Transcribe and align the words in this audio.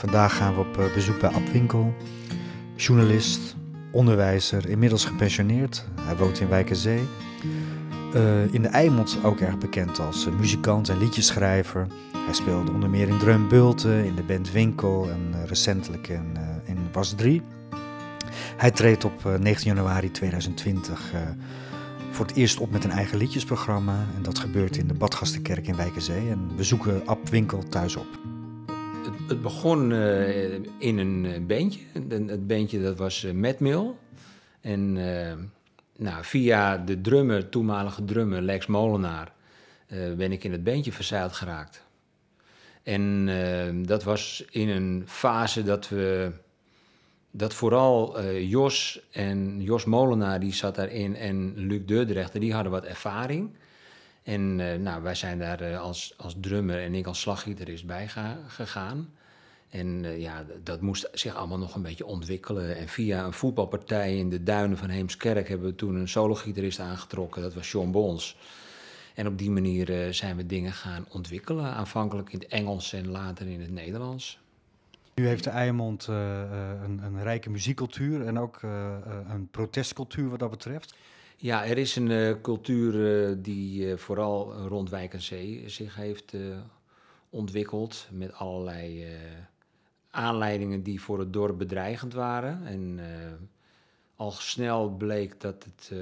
Vandaag 0.00 0.36
gaan 0.36 0.54
we 0.54 0.60
op 0.60 0.78
eh, 0.78 0.94
bezoek 0.94 1.20
bij 1.20 1.30
Ab 1.30 1.48
Winkel, 1.52 1.94
journalist, 2.76 3.56
onderwijzer, 3.92 4.68
inmiddels 4.68 5.04
gepensioneerd. 5.04 5.84
Hij 6.00 6.16
woont 6.16 6.40
in 6.40 6.48
Wijkenzee. 6.48 7.00
Uh, 8.14 8.54
in 8.54 8.62
de 8.62 8.68
Eimond 8.68 9.18
ook 9.22 9.40
erg 9.40 9.58
bekend 9.58 10.00
als 10.00 10.26
uh, 10.26 10.34
muzikant 10.34 10.88
en 10.88 10.98
liedjeschrijver. 10.98 11.86
Hij 12.24 12.34
speelde 12.34 12.72
onder 12.72 12.90
meer 12.90 13.08
in 13.08 13.18
Drum 13.18 13.48
Bulten, 13.48 14.04
in 14.04 14.14
de 14.14 14.22
band 14.22 14.52
Winkel 14.52 15.08
en 15.10 15.46
recentelijk 15.46 16.08
in, 16.08 16.36
in 16.64 16.78
Was 16.92 17.12
3. 17.12 17.42
Hij 18.56 18.70
treedt 18.70 19.04
op 19.04 19.24
19 19.24 19.74
januari 19.74 20.10
2020 20.10 21.12
voor 22.10 22.26
het 22.26 22.36
eerst 22.36 22.60
op 22.60 22.70
met 22.70 22.84
een 22.84 22.90
eigen 22.90 23.18
liedjesprogramma. 23.18 24.06
En 24.16 24.22
dat 24.22 24.38
gebeurt 24.38 24.76
in 24.76 24.86
de 24.86 24.94
Badgastenkerk 24.94 25.66
in 25.66 25.76
Wijkenzee. 25.76 26.30
En 26.30 26.50
we 26.56 26.64
zoeken 26.64 27.06
Ab 27.06 27.28
Winkel 27.28 27.62
thuis 27.68 27.96
op. 27.96 28.29
Het, 29.30 29.42
begon 29.42 29.90
uh, 29.90 30.54
in 30.78 30.98
een 30.98 31.24
uh, 31.24 31.46
bandje. 31.46 31.80
Het 32.08 32.46
bandje 32.46 32.82
dat 32.82 32.98
was 32.98 33.24
uh, 33.24 33.32
Matt 33.32 33.60
Mill. 33.60 33.90
En 34.60 34.92
nou, 35.96 36.24
via 36.24 36.78
de 36.78 37.00
drummer, 37.00 37.48
toenmalige 37.48 38.04
drummer 38.04 38.42
Lex 38.42 38.66
Molenaar, 38.66 39.32
ben 40.16 40.32
ik 40.32 40.44
in 40.44 40.52
het 40.52 40.64
bandje 40.64 40.92
verzeild 40.92 41.32
geraakt. 41.32 41.84
En 42.82 43.26
dat 43.86 44.02
was 44.02 44.44
in 44.50 44.68
een 44.68 45.02
fase 45.06 45.62
dat 45.62 45.88
we 45.88 46.32
dat 47.30 47.54
vooral 47.54 48.22
Jos 48.32 49.00
en 49.10 49.62
Jos 49.62 49.84
Molenaar, 49.84 50.40
die 50.40 50.54
zat 50.54 50.74
daarin, 50.74 51.16
en 51.16 51.52
Luc 51.56 51.80
Deurdrechter, 51.86 52.40
die 52.40 52.54
hadden 52.54 52.72
wat 52.72 52.84
ervaring. 52.84 53.50
En 54.22 54.56
nou, 54.82 55.02
wij 55.02 55.14
zijn 55.14 55.38
daar 55.38 55.76
als, 55.76 56.14
als 56.16 56.34
drummer 56.40 56.82
en 56.82 56.94
ik 56.94 57.06
als 57.06 57.20
slaggitarist 57.20 57.86
bij 57.86 58.08
ga, 58.08 58.38
gegaan. 58.46 59.18
En 59.70 60.20
ja, 60.20 60.44
dat 60.62 60.80
moest 60.80 61.08
zich 61.12 61.34
allemaal 61.34 61.58
nog 61.58 61.74
een 61.74 61.82
beetje 61.82 62.06
ontwikkelen. 62.06 62.76
En 62.76 62.88
via 62.88 63.24
een 63.24 63.32
voetbalpartij 63.32 64.16
in 64.16 64.30
de 64.30 64.42
duinen 64.42 64.78
van 64.78 64.88
Heemskerk 64.88 65.48
hebben 65.48 65.66
we 65.66 65.74
toen 65.74 65.94
een 65.94 66.08
solo-gitarist 66.08 66.78
aangetrokken. 66.78 67.42
Dat 67.42 67.54
was 67.54 67.70
John 67.70 67.90
Bons. 67.90 68.36
En 69.14 69.26
op 69.26 69.38
die 69.38 69.50
manier 69.50 70.14
zijn 70.14 70.36
we 70.36 70.46
dingen 70.46 70.72
gaan 70.72 71.06
ontwikkelen. 71.08 71.64
Aanvankelijk 71.64 72.32
in 72.32 72.38
het 72.38 72.48
Engels 72.48 72.92
en 72.92 73.08
later 73.08 73.46
in 73.46 73.60
het 73.60 73.70
Nederlands. 73.70 74.38
Nu 75.14 75.26
heeft 75.26 75.44
de 75.44 75.50
Eimond 75.50 76.06
uh, 76.10 76.16
een, 76.82 77.00
een, 77.02 77.22
rijke 77.22 77.50
muziekcultuur 77.50 78.26
en 78.26 78.38
ook 78.38 78.62
een 79.28 79.48
protestcultuur 79.50 80.28
wat 80.28 80.38
dat 80.38 80.50
betreft. 80.50 80.94
Ja, 81.36 81.64
er 81.64 81.78
is 81.78 81.96
een 81.96 82.40
cultuur 82.40 82.92
die 83.42 83.96
vooral 83.96 84.52
rond 84.52 84.90
Wijk 84.90 85.12
en 85.12 85.22
Zee 85.22 85.62
zich 85.66 85.94
heeft 85.94 86.34
ontwikkeld. 87.30 88.08
Met 88.10 88.32
allerlei 88.32 89.06
aanleidingen 90.10 90.82
die 90.82 91.00
voor 91.00 91.18
het 91.18 91.32
dorp 91.32 91.58
bedreigend 91.58 92.12
waren. 92.12 92.66
En 92.66 93.00
al 94.16 94.30
snel 94.30 94.90
bleek 94.90 95.40
dat 95.40 95.64
het, 95.64 95.92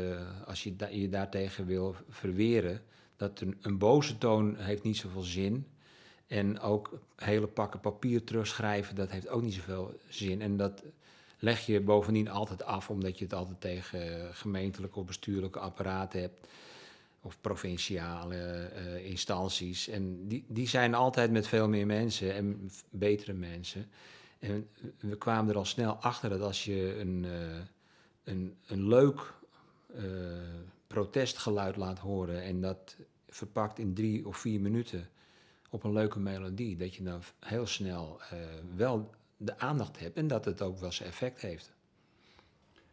als 0.47 0.63
je 0.63 0.75
je 0.91 1.09
daartegen 1.09 1.67
wil 1.67 1.95
verweren, 2.09 2.81
dat 3.17 3.41
een, 3.41 3.59
een 3.61 3.79
boze 3.79 4.19
toon 4.19 4.57
heeft 4.57 4.83
niet 4.83 4.97
zoveel 4.97 5.23
zin 5.23 5.67
en 6.29 6.61
ook 6.61 6.99
hele 7.17 7.47
pakken 7.47 7.81
papier 7.81 8.25
terugschrijven, 8.25 8.95
dat 8.95 9.11
heeft 9.11 9.29
ook 9.29 9.43
niet 9.43 9.55
zoveel 9.55 9.95
zin. 10.09 10.43
En 10.43 10.57
dat 10.57 10.83
leg 11.39 11.67
je 11.67 11.81
bovendien 11.81 12.29
altijd 12.29 12.65
af, 12.65 12.91
omdat 12.91 13.19
je 13.19 13.25
het 13.25 13.35
altijd 13.35 13.61
tegen 13.61 14.35
gemeentelijke 14.35 14.99
of 14.99 15.07
bestuurlijke 15.07 15.59
apparaten 15.59 16.21
hebt. 16.21 16.47
Of 17.21 17.41
provinciale 17.41 18.71
uh, 18.75 19.07
instanties. 19.07 19.89
En 19.89 20.29
die, 20.29 20.45
die 20.49 20.69
zijn 20.69 20.95
altijd 20.95 21.31
met 21.31 21.47
veel 21.47 21.69
meer 21.69 21.87
mensen 21.87 22.35
en 22.35 22.71
betere 22.91 23.33
mensen. 23.33 23.91
En 24.39 24.69
we 25.01 25.17
kwamen 25.17 25.51
er 25.51 25.57
al 25.57 25.65
snel 25.65 25.95
achter 25.95 26.31
dat 26.31 26.41
als 26.41 26.65
je 26.65 26.99
een, 27.01 27.25
uh, 27.25 27.33
een, 28.25 28.57
een 28.67 28.89
leuk 28.89 29.35
uh, 29.97 30.03
protestgeluid 30.87 31.77
laat 31.77 31.99
horen 31.99 32.43
en 32.43 32.61
dat 32.61 32.97
verpakt 33.29 33.79
in 33.79 33.95
drie 33.95 34.27
of 34.27 34.37
vier 34.37 34.61
minuten 34.61 35.09
op 35.71 35.85
een 35.85 35.93
leuke 35.93 36.19
melodie, 36.19 36.77
dat 36.77 36.95
je 36.95 37.03
dan 37.03 37.23
heel 37.41 37.67
snel 37.67 38.21
wel 38.77 39.11
de 39.37 39.59
aandacht 39.59 39.99
hebt 39.99 40.17
en 40.17 40.27
dat 40.27 40.45
het 40.45 40.63
ook 40.63 40.79
wel 40.79 40.93
zijn 40.93 41.09
effect 41.09 41.41
heeft. 41.41 41.73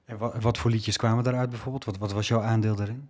En 0.05 0.17
wat, 0.17 0.41
wat 0.41 0.57
voor 0.57 0.71
liedjes 0.71 0.97
kwamen 0.97 1.23
daaruit 1.23 1.49
bijvoorbeeld? 1.49 1.85
Wat, 1.85 1.97
wat 1.97 2.11
was 2.11 2.27
jouw 2.27 2.41
aandeel 2.41 2.75
daarin? 2.75 3.09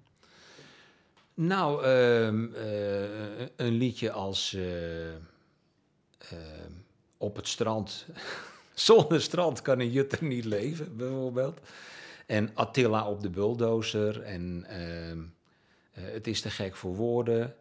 Nou, 1.35 1.85
uh, 1.85 2.31
uh, 2.31 3.47
een 3.55 3.73
liedje 3.73 4.11
als 4.11 4.53
ehm, 4.53 5.19
Op 7.17 7.35
het 7.35 7.47
strand. 7.47 8.05
Zonder 8.73 9.21
strand 9.21 9.61
kan 9.61 9.79
een 9.79 9.91
jutter 9.91 10.23
niet 10.23 10.45
leven, 10.45 10.97
bijvoorbeeld. 10.97 11.59
En 12.25 12.49
Attila 12.53 13.09
op 13.09 13.21
de 13.21 13.29
bulldozer. 13.29 14.21
En 14.21 14.65
ehm, 14.67 15.23
Het 15.91 16.27
is 16.27 16.41
te 16.41 16.49
gek 16.49 16.75
voor 16.75 16.95
woorden. 16.95 17.55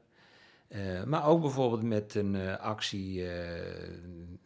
Maar 1.06 1.26
ook 1.26 1.40
bijvoorbeeld 1.40 1.82
met 1.82 2.14
een 2.14 2.58
actie, 2.58 3.28
een, 3.28 4.38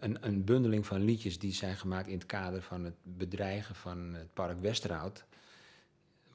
een, 0.00 0.16
een, 0.20 0.44
bundeling 0.44 0.86
van 0.86 1.04
liedjes 1.04 1.38
die 1.38 1.52
zijn 1.52 1.76
gemaakt 1.76 2.06
in 2.06 2.14
het 2.14 2.26
kader 2.26 2.62
van 2.62 2.84
het 2.84 2.94
bedreigen 3.02 3.74
van 3.74 4.14
het 4.14 4.32
park 4.32 4.58
Westerhout. 4.58 5.24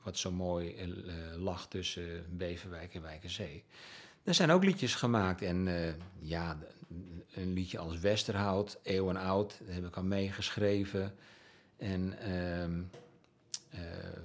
Wat 0.07 0.17
zo 0.17 0.31
mooi 0.31 0.75
lag 1.37 1.67
tussen 1.67 2.25
Beverwijk 2.29 2.93
en 2.93 3.01
Wijkenzee. 3.01 3.63
Er 4.23 4.33
zijn 4.33 4.51
ook 4.51 4.63
liedjes 4.63 4.95
gemaakt 4.95 5.41
en 5.41 5.67
ja, 6.19 6.57
een 7.33 7.53
liedje 7.53 7.77
als 7.77 7.99
Westerhout, 7.99 8.79
Eeuwen 8.83 9.17
Oud, 9.17 9.59
daar 9.65 9.75
heb 9.75 9.85
ik 9.85 9.95
al 9.95 10.03
meegeschreven. 10.03 11.15
En 11.77 12.19
ehm, 12.19 12.81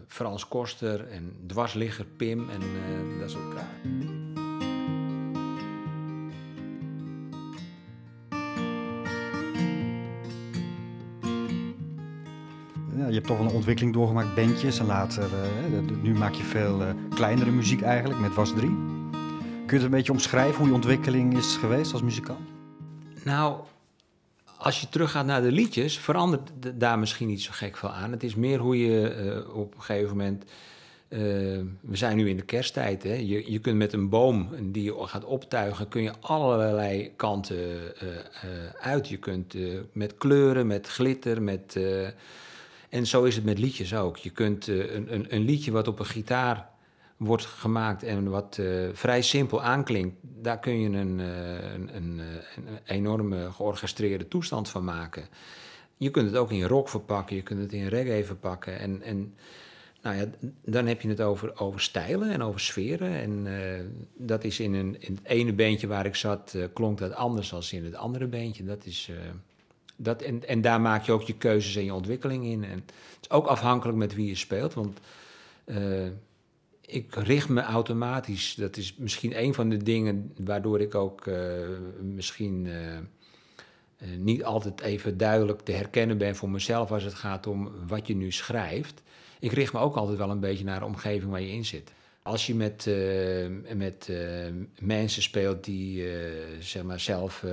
Frans 0.06 0.48
Koster 0.48 1.08
en 1.08 1.36
Dwarsligger 1.46 2.06
Pim 2.06 2.50
en 2.50 2.60
dat 3.18 3.30
soort 3.30 3.44
elkaar. 3.44 4.21
Hebt 13.22 13.34
toch 13.34 13.44
wel 13.44 13.52
een 13.52 13.60
ontwikkeling 13.60 13.94
doorgemaakt, 13.94 14.34
bandjes. 14.34 14.78
En 14.78 14.86
later, 14.86 15.24
uh, 15.24 16.02
nu 16.02 16.14
maak 16.14 16.34
je 16.34 16.42
veel 16.42 16.80
uh, 16.80 16.88
kleinere 17.14 17.50
muziek 17.50 17.82
eigenlijk, 17.82 18.20
met 18.20 18.34
Was 18.34 18.50
3. 18.50 18.60
Kun 18.60 19.66
je 19.66 19.74
het 19.74 19.82
een 19.82 19.90
beetje 19.90 20.12
omschrijven 20.12 20.58
hoe 20.58 20.66
je 20.66 20.74
ontwikkeling 20.74 21.36
is 21.36 21.56
geweest 21.56 21.92
als 21.92 22.02
muzikant? 22.02 22.48
Nou, 23.24 23.60
als 24.56 24.80
je 24.80 24.88
teruggaat 24.88 25.26
naar 25.26 25.42
de 25.42 25.52
liedjes, 25.52 25.98
verandert 25.98 26.50
daar 26.74 26.98
misschien 26.98 27.28
niet 27.28 27.42
zo 27.42 27.50
gek 27.54 27.76
veel 27.76 27.90
aan. 27.90 28.10
Het 28.10 28.22
is 28.22 28.34
meer 28.34 28.58
hoe 28.58 28.78
je 28.78 29.16
uh, 29.24 29.56
op 29.56 29.74
een 29.74 29.82
gegeven 29.82 30.16
moment... 30.16 30.44
we 31.80 31.96
zijn 31.96 32.16
nu 32.16 32.28
in 32.28 32.36
de 32.36 32.42
kersttijd. 32.42 33.02
Hè? 33.02 33.14
Je, 33.14 33.52
je 33.52 33.58
kunt 33.58 33.76
met 33.76 33.92
een 33.92 34.08
boom 34.08 34.48
die 34.72 34.82
je 34.82 34.94
gaat 35.06 35.24
optuigen, 35.24 35.88
kun 35.88 36.02
je 36.02 36.12
allerlei 36.20 37.12
kanten 37.16 37.78
uit. 38.80 39.08
Je 39.08 39.16
kunt 39.16 39.54
met 39.92 40.16
kleuren, 40.16 40.66
met 40.66 40.88
glitter, 40.88 41.42
met 41.42 41.76
en 42.92 43.06
zo 43.06 43.24
is 43.24 43.34
het 43.34 43.44
met 43.44 43.58
liedjes 43.58 43.94
ook. 43.94 44.16
Je 44.16 44.30
kunt 44.30 44.68
uh, 44.68 44.94
een, 44.94 45.14
een, 45.14 45.34
een, 45.34 45.44
liedje 45.44 45.70
wat 45.70 45.88
op 45.88 45.98
een 45.98 46.06
gitaar 46.06 46.68
wordt 47.16 47.44
gemaakt 47.44 48.02
en 48.02 48.30
wat 48.30 48.56
uh, 48.60 48.88
vrij 48.92 49.22
simpel 49.22 49.62
aanklinkt, 49.62 50.16
daar 50.22 50.58
kun 50.58 50.80
je 50.80 50.88
een, 50.88 51.18
uh, 51.18 51.72
een, 51.72 51.96
een, 51.96 52.20
enorme 52.84 53.50
georchestreerde 53.52 54.28
toestand 54.28 54.68
van 54.68 54.84
maken. 54.84 55.24
Je 55.96 56.10
kunt 56.10 56.26
het 56.26 56.36
ook 56.36 56.50
in 56.50 56.62
rock 56.62 56.88
verpakken, 56.88 57.36
je 57.36 57.42
kunt 57.42 57.60
het 57.60 57.72
in 57.72 57.86
reggae 57.86 58.24
verpakken. 58.24 58.78
En, 58.78 59.02
en 59.02 59.34
nou 60.02 60.16
ja, 60.16 60.24
dan 60.64 60.86
heb 60.86 61.00
je 61.00 61.08
het 61.08 61.20
over, 61.20 61.60
over 61.60 61.80
stijlen 61.80 62.30
en 62.30 62.42
over 62.42 62.60
sferen. 62.60 63.12
En 63.12 63.46
dat 64.16 64.44
is 64.44 64.60
in, 64.60 64.74
een, 64.74 65.00
in 65.00 65.14
het 65.14 65.24
ene 65.24 65.52
beentje 65.52 65.86
waar 65.86 66.06
ik 66.06 66.14
zat, 66.14 66.56
klonk 66.72 66.98
dat 66.98 67.14
anders 67.14 67.48
dan 67.48 67.62
in 67.70 67.84
het 67.84 67.94
andere 67.94 68.26
beentje. 68.26 68.64
Dat 68.64 68.84
is 68.84 69.10
dat, 70.02 70.22
en, 70.22 70.48
en 70.48 70.60
daar 70.60 70.80
maak 70.80 71.04
je 71.04 71.12
ook 71.12 71.22
je 71.22 71.36
keuzes 71.36 71.76
en 71.76 71.84
je 71.84 71.94
ontwikkeling 71.94 72.44
in. 72.44 72.64
En 72.64 72.70
het 72.70 72.92
is 73.20 73.30
ook 73.30 73.46
afhankelijk 73.46 73.98
met 73.98 74.14
wie 74.14 74.26
je 74.26 74.34
speelt. 74.34 74.74
Want 74.74 75.00
uh, 75.66 76.06
ik 76.80 77.14
richt 77.14 77.48
me 77.48 77.60
automatisch. 77.60 78.54
Dat 78.54 78.76
is 78.76 78.94
misschien 78.96 79.42
een 79.42 79.54
van 79.54 79.68
de 79.68 79.76
dingen 79.76 80.32
waardoor 80.36 80.80
ik 80.80 80.94
ook 80.94 81.26
uh, 81.26 81.36
misschien 82.00 82.64
uh, 82.64 82.98
niet 84.16 84.44
altijd 84.44 84.80
even 84.80 85.16
duidelijk 85.16 85.60
te 85.60 85.72
herkennen 85.72 86.18
ben 86.18 86.36
voor 86.36 86.50
mezelf 86.50 86.92
als 86.92 87.02
het 87.02 87.14
gaat 87.14 87.46
om 87.46 87.70
wat 87.86 88.06
je 88.06 88.16
nu 88.16 88.32
schrijft. 88.32 89.02
Ik 89.40 89.52
richt 89.52 89.72
me 89.72 89.78
ook 89.78 89.96
altijd 89.96 90.18
wel 90.18 90.30
een 90.30 90.40
beetje 90.40 90.64
naar 90.64 90.78
de 90.78 90.86
omgeving 90.86 91.30
waar 91.30 91.40
je 91.40 91.52
in 91.52 91.64
zit. 91.64 91.92
Als 92.22 92.46
je 92.46 92.54
met, 92.54 92.90
met 93.74 94.12
mensen 94.80 95.22
speelt 95.22 95.64
die 95.64 96.08
zeg 96.60 96.82
maar 96.82 97.00
zelf 97.00 97.44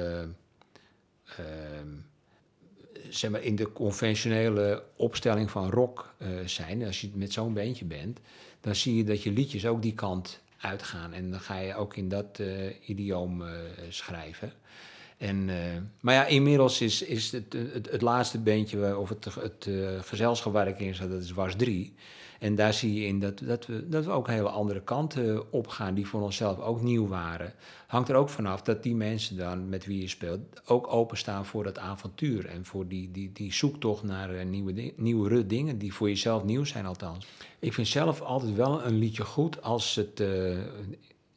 zeg 3.10 3.32
maar, 3.32 3.44
in 3.44 3.56
de 3.56 3.72
conventionele 3.72 4.84
opstelling 4.96 5.52
van 5.52 5.70
rock 5.70 6.14
uh, 6.22 6.28
zijn, 6.46 6.84
als 6.86 7.02
je 7.02 7.10
met 7.14 7.34
zo'n 7.34 7.54
beentje 7.54 7.86
bent, 7.86 8.20
dan 8.62 8.76
zie 8.76 8.96
je 8.96 9.04
dat 9.04 9.24
je 9.24 9.32
liedjes 9.32 9.66
ook 9.66 9.82
die 9.82 9.94
kant 9.94 10.40
uitgaan. 10.62 11.14
En 11.14 11.32
dan 11.32 11.40
ga 11.40 11.60
je 11.60 11.76
ook 11.76 11.96
in 11.96 12.10
dat 12.10 12.38
uh, 12.42 12.90
idioom 12.90 13.42
uh, 13.42 13.48
schrijven. 13.90 14.54
En, 15.18 15.50
eh, 15.50 15.82
maar 16.00 16.14
ja, 16.14 16.26
inmiddels 16.26 16.82
is, 16.82 17.02
is 17.02 17.32
het, 17.32 17.56
het, 17.92 18.02
laatste 18.02 18.40
beentje, 18.40 18.98
of 18.98 19.10
het, 19.10 19.26
het 19.36 19.70
gezelschap 20.06 20.54
waar 20.54 20.68
ik 20.68 20.80
in 20.80 20.96
zat, 20.96 21.10
dat 21.10 21.22
is 21.22 21.32
Was 21.32 21.56
3. 21.56 21.94
En 22.40 22.56
daar 22.56 22.74
zie 22.74 22.94
je 22.94 23.06
in 23.06 23.20
dat, 23.20 23.40
dat, 23.40 23.66
we, 23.66 23.90
dat 23.90 24.06
we 24.06 24.12
ook 24.12 24.28
hele 24.28 24.50
andere 24.50 24.82
kanten 24.82 25.52
opgaan, 25.52 25.94
die 25.94 26.08
voor 26.08 26.22
onszelf 26.22 26.60
ook 26.60 26.82
nieuw 26.82 27.08
waren. 27.08 27.54
Hangt 27.88 28.10
er 28.10 28.16
ook 28.16 28.30
vanaf 28.30 28.62
dat 28.62 28.84
die 28.84 28.96
mensen 28.96 29.38
dan 29.38 29.70
met 29.70 29.86
wie 29.86 30.02
je 30.02 30.08
speelt 30.08 30.62
ook 30.66 30.94
openstaan 30.94 31.46
voor 31.46 31.64
dat 31.64 31.78
avontuur. 31.78 32.46
En 32.46 32.66
voor 32.66 32.88
die, 32.88 33.12
die, 33.12 33.32
die 33.32 33.54
zoektocht 33.54 34.04
naar 34.04 34.34
uh, 34.34 34.46
nieuwe, 34.46 34.94
nieuwe 34.96 35.46
dingen, 35.46 35.78
die 35.78 35.94
voor 35.94 36.08
jezelf 36.08 36.44
nieuw 36.44 36.64
zijn 36.64 36.86
althans. 36.86 37.28
Ik 37.60 37.74
vind 37.74 37.88
zelf 37.88 38.22
altijd 38.22 38.56
wel 38.56 38.86
een 38.86 38.98
liedje 38.98 39.26
goed 39.26 39.62
als 39.62 39.96
het 39.96 40.24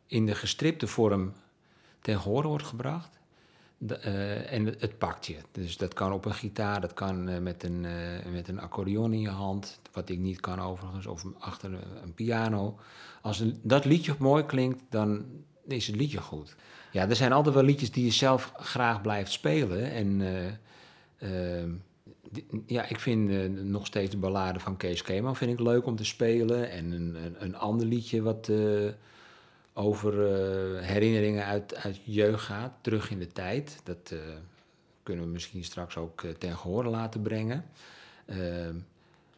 in 0.06 0.26
de 0.26 0.34
gestripte 0.34 0.86
vorm 0.86 1.32
ten 2.00 2.20
gehore 2.20 2.48
wordt 2.48 2.66
gebracht. 2.66 3.20
Uh, 3.90 4.52
en 4.52 4.66
het 4.66 4.98
pakt 4.98 5.26
je. 5.26 5.36
Dus 5.52 5.76
dat 5.76 5.94
kan 5.94 6.12
op 6.12 6.24
een 6.24 6.34
gitaar, 6.34 6.80
dat 6.80 6.94
kan 6.94 7.28
uh, 7.28 7.38
met, 7.38 7.62
een, 7.62 7.84
uh, 7.84 8.32
met 8.32 8.48
een 8.48 8.60
accordeon 8.60 9.12
in 9.12 9.20
je 9.20 9.28
hand, 9.28 9.80
wat 9.92 10.08
ik 10.08 10.18
niet 10.18 10.40
kan 10.40 10.60
overigens, 10.60 11.06
of 11.06 11.24
achter 11.38 11.72
een 12.02 12.14
piano. 12.14 12.78
Als 13.22 13.44
dat 13.62 13.84
liedje 13.84 14.14
mooi 14.18 14.44
klinkt, 14.44 14.82
dan 14.88 15.24
is 15.66 15.86
het 15.86 15.96
liedje 15.96 16.20
goed. 16.20 16.56
Ja, 16.92 17.08
er 17.08 17.16
zijn 17.16 17.32
altijd 17.32 17.54
wel 17.54 17.64
liedjes 17.64 17.90
die 17.90 18.04
je 18.04 18.10
zelf 18.10 18.52
graag 18.56 19.00
blijft 19.00 19.32
spelen. 19.32 19.90
En 19.90 20.20
die, 22.30 22.46
ja, 22.66 22.88
ik 22.88 23.00
vind 23.00 23.30
nog 23.64 23.86
steeds 23.86 24.10
de 24.10 24.16
ballade 24.16 24.60
van 24.60 24.76
Kees 24.76 25.02
Keeman 25.02 25.36
vind 25.36 25.52
ik 25.52 25.60
leuk 25.60 25.86
om 25.86 25.96
te 25.96 26.04
spelen. 26.04 26.70
En 26.70 26.90
een, 26.90 27.16
een 27.38 27.56
ander 27.56 27.86
liedje 27.86 28.22
wat 28.22 28.50
over 29.74 30.14
uh, 30.14 30.80
herinneringen 30.80 31.44
uit, 31.44 31.74
uit 31.74 32.00
jeugd 32.04 32.44
gaat, 32.44 32.72
terug 32.80 33.10
in 33.10 33.18
de 33.18 33.26
tijd. 33.26 33.80
Dat 33.84 34.10
uh, 34.12 34.18
kunnen 35.02 35.24
we 35.24 35.30
misschien 35.30 35.64
straks 35.64 35.96
ook 35.96 36.22
uh, 36.22 36.30
ten 36.30 36.56
gehore 36.56 36.88
laten 36.88 37.22
brengen. 37.22 37.64
Ehm, 38.26 38.74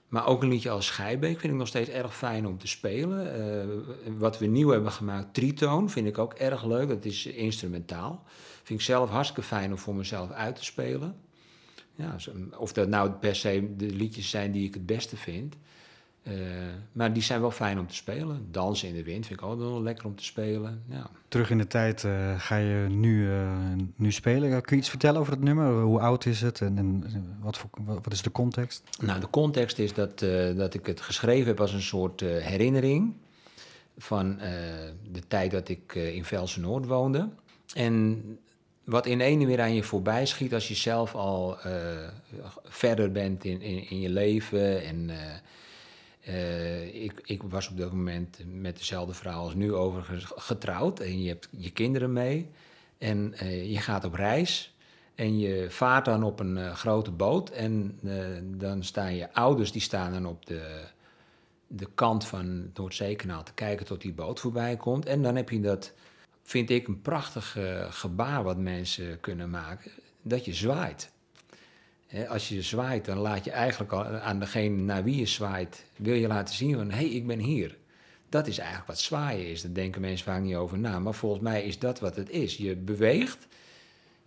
maar 0.09 0.27
ook 0.27 0.43
een 0.43 0.49
liedje 0.49 0.71
als 0.71 0.87
Schijbeek 0.87 1.41
vind 1.41 1.53
ik 1.53 1.59
nog 1.59 1.69
steeds 1.69 1.89
erg 1.89 2.17
fijn 2.17 2.47
om 2.47 2.59
te 2.59 2.67
spelen. 2.67 4.19
wat 4.19 4.39
we 4.39 4.47
nieuw 4.47 4.69
hebben 4.69 4.93
gemaakt, 4.93 5.35
Tritoon, 5.35 5.91
vind 5.91 6.07
ik 6.07 6.19
ook 6.19 6.35
erg 6.35 6.65
leuk. 6.65 6.89
Dat 6.89 7.05
is 7.05 7.27
instrumentaal. 7.27 8.23
Vind 8.63 8.79
ik 8.79 8.85
zelf 8.85 9.11
hartstikke 9.11 9.43
fijn 9.43 9.71
om 9.71 9.79
voor 9.79 9.95
mezelf 9.95 10.31
uit 10.31 10.57
te 10.57 10.65
spelen. 10.65 11.17
Ja, 11.95 12.17
of 12.57 12.73
dat 12.73 12.89
nou 12.89 13.11
per 13.11 13.37
se 13.37 13.77
de 13.77 13.91
liedjes 13.91 14.31
zijn 14.31 14.53
die 14.53 14.67
ik 14.67 14.75
het 14.75 14.87
beste 14.87 15.17
vind. 15.17 15.57
Uh, 16.29 16.35
maar 16.93 17.13
die 17.13 17.23
zijn 17.23 17.41
wel 17.41 17.51
fijn 17.51 17.79
om 17.79 17.87
te 17.87 17.95
spelen. 17.95 18.47
Dansen 18.51 18.89
in 18.89 18.95
de 18.95 19.03
wind 19.03 19.27
vind 19.27 19.41
ik 19.41 19.47
ook 19.47 19.59
wel 19.59 19.83
lekker 19.83 20.07
om 20.07 20.17
te 20.17 20.25
spelen. 20.25 20.83
Ja. 20.89 21.11
Terug 21.29 21.51
in 21.51 21.59
de 21.59 21.67
tijd 21.67 22.03
uh, 22.03 22.41
ga 22.41 22.57
je 22.57 22.87
nu, 22.89 23.29
uh, 23.29 23.53
nu 23.97 24.13
spelen. 24.13 24.63
Kun 24.63 24.77
je 24.77 24.83
iets 24.83 24.91
vertellen 24.91 25.21
over 25.21 25.33
het 25.33 25.43
nummer? 25.43 25.81
Hoe 25.81 26.01
oud 26.01 26.27
is 26.27 26.41
het 26.41 26.61
en, 26.61 26.79
en 26.79 27.05
wat, 27.41 27.59
voor, 27.59 27.71
wat 27.85 28.13
is 28.13 28.23
de 28.23 28.31
context? 28.31 28.83
Nou, 29.01 29.21
de 29.21 29.31
context 29.31 29.79
is 29.79 29.95
dat, 29.95 30.19
dat 30.57 30.75
ik 30.75 30.87
het 30.87 31.01
geschreven 31.01 31.47
heb 31.47 31.61
als 31.61 31.73
een 31.73 31.83
soort 31.83 32.21
herinnering 32.21 33.15
van 33.99 34.39
de 35.13 35.27
tijd 35.29 35.51
dat 35.51 35.69
ik 35.69 35.95
in 35.95 36.25
Velsen 36.25 36.61
Noord 36.61 36.87
woonde. 36.87 37.29
En 37.75 38.23
wat 38.85 39.07
in 39.07 39.21
ene 39.21 39.47
weer 39.47 39.61
aan 39.61 39.75
je 39.75 39.83
voorbij 39.83 40.27
schiet 40.27 40.55
als 40.55 40.69
je 40.69 40.75
zelf 40.75 41.15
al 41.15 41.57
verder 42.65 43.13
bent 43.13 43.45
in, 43.45 43.61
in, 43.61 43.91
in 43.91 44.01
je 44.01 44.11
leven 44.11 44.85
en 44.85 45.11
uh, 46.29 47.03
ik, 47.05 47.21
ik, 47.25 47.43
was 47.43 47.69
op 47.69 47.77
dat 47.77 47.93
moment 47.93 48.39
met 48.47 48.79
dezelfde 48.79 49.15
vrouw 49.15 49.41
als 49.41 49.55
nu 49.55 49.75
overigens 49.75 50.25
getrouwd. 50.37 51.01
En 51.01 51.23
je 51.23 51.29
hebt 51.29 51.49
je 51.51 51.71
kinderen 51.71 52.13
mee. 52.13 52.51
En 52.99 53.35
uh, 53.43 53.73
je 53.73 53.79
gaat 53.79 54.05
op 54.05 54.15
reis. 54.15 54.75
En 55.15 55.39
je 55.39 55.67
vaart 55.71 56.05
dan 56.05 56.23
op 56.23 56.41
een 56.41 56.57
uh, 56.57 56.75
grote 56.75 57.11
boot. 57.11 57.51
En 57.51 57.99
dan 58.59 58.83
staan 58.83 59.15
je 59.15 59.33
ouders, 59.33 59.73
die 59.73 59.81
staan 59.81 60.13
dan 60.13 60.27
op 60.27 60.47
de, 60.47 60.85
de 61.67 61.89
kant 61.95 62.25
van 62.27 62.47
het 62.47 62.79
Noordzeekanaal 62.79 63.43
te 63.43 63.55
kijken 63.55 63.87
tot 63.87 64.01
die 64.01 64.13
boot 64.13 64.41
voorbij 64.41 64.77
komt. 64.77 65.07
En 65.07 65.23
dan 65.23 65.37
heb 65.37 65.51
je 65.51 65.61
dat, 65.61 65.93
vind 66.43 66.71
ik, 66.71 66.89
een 66.89 67.01
prachtig 67.01 67.57
gebaar 67.89 68.43
wat 68.43 68.59
mensen 68.59 69.21
kunnen 69.21 69.51
maken. 69.51 69.91
Dat 70.23 70.45
je 70.45 70.55
zwaait 70.55 71.13
als 72.29 72.49
je 72.49 72.63
zwaait, 72.63 73.05
dan 73.05 73.19
laat 73.19 73.45
je 73.45 73.51
eigenlijk 73.51 73.93
al 73.93 74.05
aan 74.05 74.39
degene 74.39 74.83
naar 74.83 75.05
wie 75.05 75.17
je 75.17 75.27
zwaait, 75.27 75.85
wil 75.97 76.15
je 76.15 76.27
laten 76.27 76.55
zien 76.55 76.75
van, 76.75 76.91
hé, 76.91 76.97
hey, 76.97 77.09
ik 77.09 77.27
ben 77.27 77.39
hier. 77.39 77.77
Dat 78.29 78.47
is 78.47 78.59
eigenlijk 78.59 78.89
wat 78.89 78.99
zwaaien 78.99 79.51
is. 79.51 79.63
Daar 79.63 79.73
denken 79.73 80.01
mensen 80.01 80.25
vaak 80.25 80.43
niet 80.43 80.55
over 80.55 80.79
na. 80.79 80.99
Maar 80.99 81.15
volgens 81.15 81.43
mij 81.43 81.65
is 81.65 81.79
dat 81.79 82.01
wat 82.01 82.17
het 82.17 82.31
is. 82.31 82.57
Je 82.57 82.77
beweegt 82.77 83.47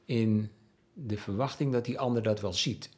in 0.06 0.50
de 0.94 1.18
verwachting 1.18 1.72
dat 1.72 1.86
die 1.86 2.00
ander 2.00 2.24
dat 2.24 2.42
wel 2.42 2.54
ziet. 2.54 2.90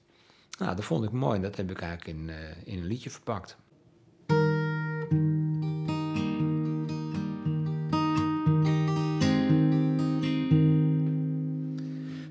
Nou, 0.60 0.76
dat 0.76 0.86
vond 0.86 1.04
ik 1.04 1.12
mooi 1.12 1.36
en 1.36 1.42
dat 1.42 1.56
heb 1.56 1.72
ik 1.72 1.82
eigenlijk 1.82 2.18
in, 2.18 2.28
uh, 2.28 2.36
in 2.64 2.78
een 2.78 2.86
liedje 2.86 3.10
verpakt. 3.10 3.58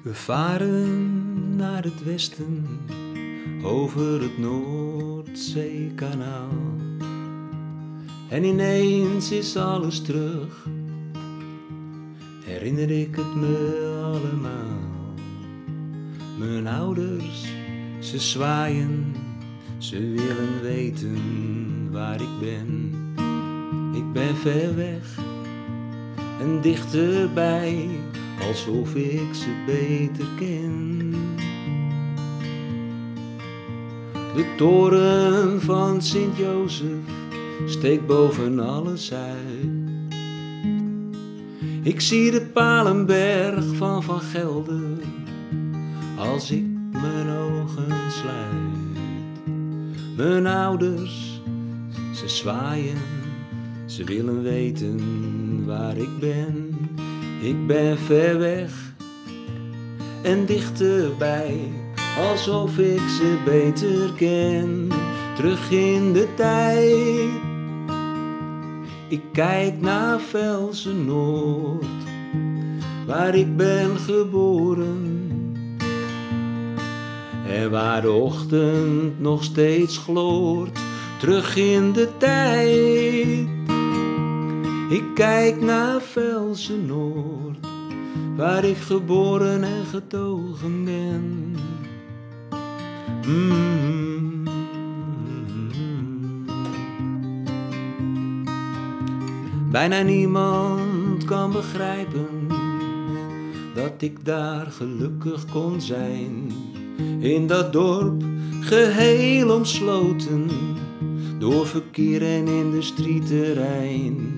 We 0.03 0.15
varen 0.15 1.08
het 1.85 2.05
westen 2.05 2.67
over 3.63 4.23
het 4.23 4.39
Noordzeekanaal. 4.39 6.77
En 8.29 8.45
ineens 8.45 9.31
is 9.31 9.57
alles 9.57 10.03
terug, 10.03 10.67
herinner 12.45 12.91
ik 12.91 13.17
het 13.17 13.35
me 13.35 14.01
allemaal. 14.05 15.15
Mijn 16.39 16.67
ouders, 16.67 17.47
ze 17.99 18.19
zwaaien, 18.19 19.15
ze 19.79 19.99
willen 19.99 20.63
weten 20.63 21.91
waar 21.91 22.21
ik 22.21 22.39
ben. 22.41 22.93
Ik 23.95 24.13
ben 24.13 24.37
ver 24.37 24.77
weg 24.77 25.19
en 26.41 26.61
dichterbij, 26.61 27.89
alsof 28.49 28.95
ik 28.95 29.35
ze 29.35 29.63
beter 29.67 30.27
ken. 30.39 30.98
De 34.39 34.55
toren 34.57 35.61
van 35.61 36.03
Sint-Jozef 36.03 36.99
steekt 37.67 38.07
boven 38.07 38.61
alles 38.61 39.13
uit. 39.13 40.13
Ik 41.83 42.01
zie 42.01 42.31
de 42.31 42.41
Palenberg 42.53 43.65
van 43.75 44.03
Van 44.03 44.21
Gelder 44.21 44.99
als 46.19 46.51
ik 46.51 46.65
mijn 46.91 47.29
ogen 47.29 48.11
sluit. 48.11 49.47
Mijn 50.17 50.47
ouders, 50.47 51.41
ze 52.15 52.29
zwaaien, 52.29 53.03
ze 53.87 54.05
willen 54.05 54.43
weten 54.43 55.67
waar 55.67 55.97
ik 55.97 56.19
ben. 56.21 56.79
Ik 57.43 57.67
ben 57.67 57.99
ver 57.99 58.39
weg 58.39 58.95
en 60.23 60.47
dichterbij 60.47 61.88
alsof 62.19 62.79
ik 62.79 63.09
ze 63.09 63.37
beter 63.45 64.13
ken. 64.17 64.89
Terug 65.37 65.71
in 65.71 66.13
de 66.13 66.29
tijd, 66.35 67.31
ik 69.09 69.23
kijk 69.33 69.81
naar 69.81 70.21
Velsen 70.21 71.05
Noord, 71.05 71.85
waar 73.07 73.35
ik 73.35 73.57
ben 73.57 73.97
geboren. 73.99 75.17
En 77.47 77.71
waar 77.71 78.03
de 78.03 78.11
ochtend 78.11 79.21
nog 79.21 79.45
steeds 79.45 79.99
gloort, 79.99 80.79
terug 81.19 81.57
in 81.57 81.93
de 81.93 82.09
tijd. 82.19 83.49
Ik 84.91 85.05
kijk 85.15 85.61
naar 85.61 86.01
Velsen 86.01 86.87
Noord, 86.87 87.67
waar 88.37 88.65
ik 88.65 88.77
geboren 88.77 89.65
en 89.65 89.85
getogen 89.91 90.85
ben. 90.85 91.57
Mm-hmm. 93.29 93.99
Bijna 99.71 100.03
niemand 100.03 101.25
kan 101.25 101.53
begrijpen 101.53 102.49
dat 103.75 103.93
ik 103.99 104.25
daar 104.25 104.67
gelukkig 104.67 105.45
kon 105.53 105.81
zijn. 105.81 106.53
In 107.19 107.47
dat 107.47 107.73
dorp 107.73 108.23
geheel 108.61 109.55
omsloten 109.55 110.51
door 111.39 111.67
verkeer 111.67 112.23
en 112.23 112.49
industrieterrein. 112.49 114.37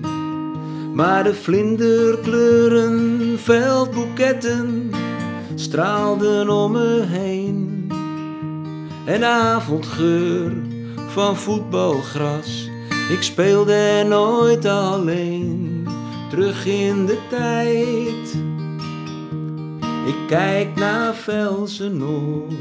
Maar 0.93 1.23
de 1.23 1.33
vlinderkleuren 1.33 3.19
veldboeketten 3.39 4.89
straalden 5.55 6.49
om 6.49 6.71
me 6.71 7.03
heen 7.07 7.60
en 9.05 9.23
avondgeur 9.23 10.51
van 11.07 11.37
voetbalgras. 11.37 12.69
Ik 13.09 13.21
speelde 13.21 13.73
er 13.73 14.05
nooit 14.05 14.65
alleen, 14.65 15.87
terug 16.29 16.65
in 16.65 17.05
de 17.05 17.17
tijd. 17.29 18.35
Ik 20.07 20.27
kijk 20.27 20.75
naar 20.75 21.15
Velsen 21.15 21.97
Noord, 21.97 22.53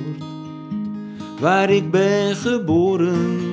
waar 1.40 1.70
ik 1.70 1.90
ben 1.90 2.36
geboren. 2.36 3.48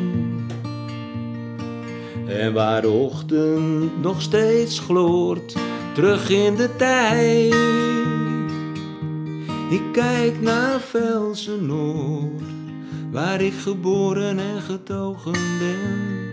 En 2.27 2.53
waar 2.53 2.81
de 2.81 2.89
ochtend 2.89 4.01
nog 4.01 4.21
steeds 4.21 4.79
gloort, 4.79 5.55
terug 5.93 6.29
in 6.29 6.55
de 6.55 6.75
tijd. 6.75 7.53
Ik 9.69 9.81
kijk 9.91 10.41
naar 10.41 10.79
Velsen 10.79 11.65
Noord, 11.65 12.41
waar 13.11 13.41
ik 13.41 13.53
geboren 13.53 14.39
en 14.39 14.61
getogen 14.61 15.31
ben. 15.59 16.31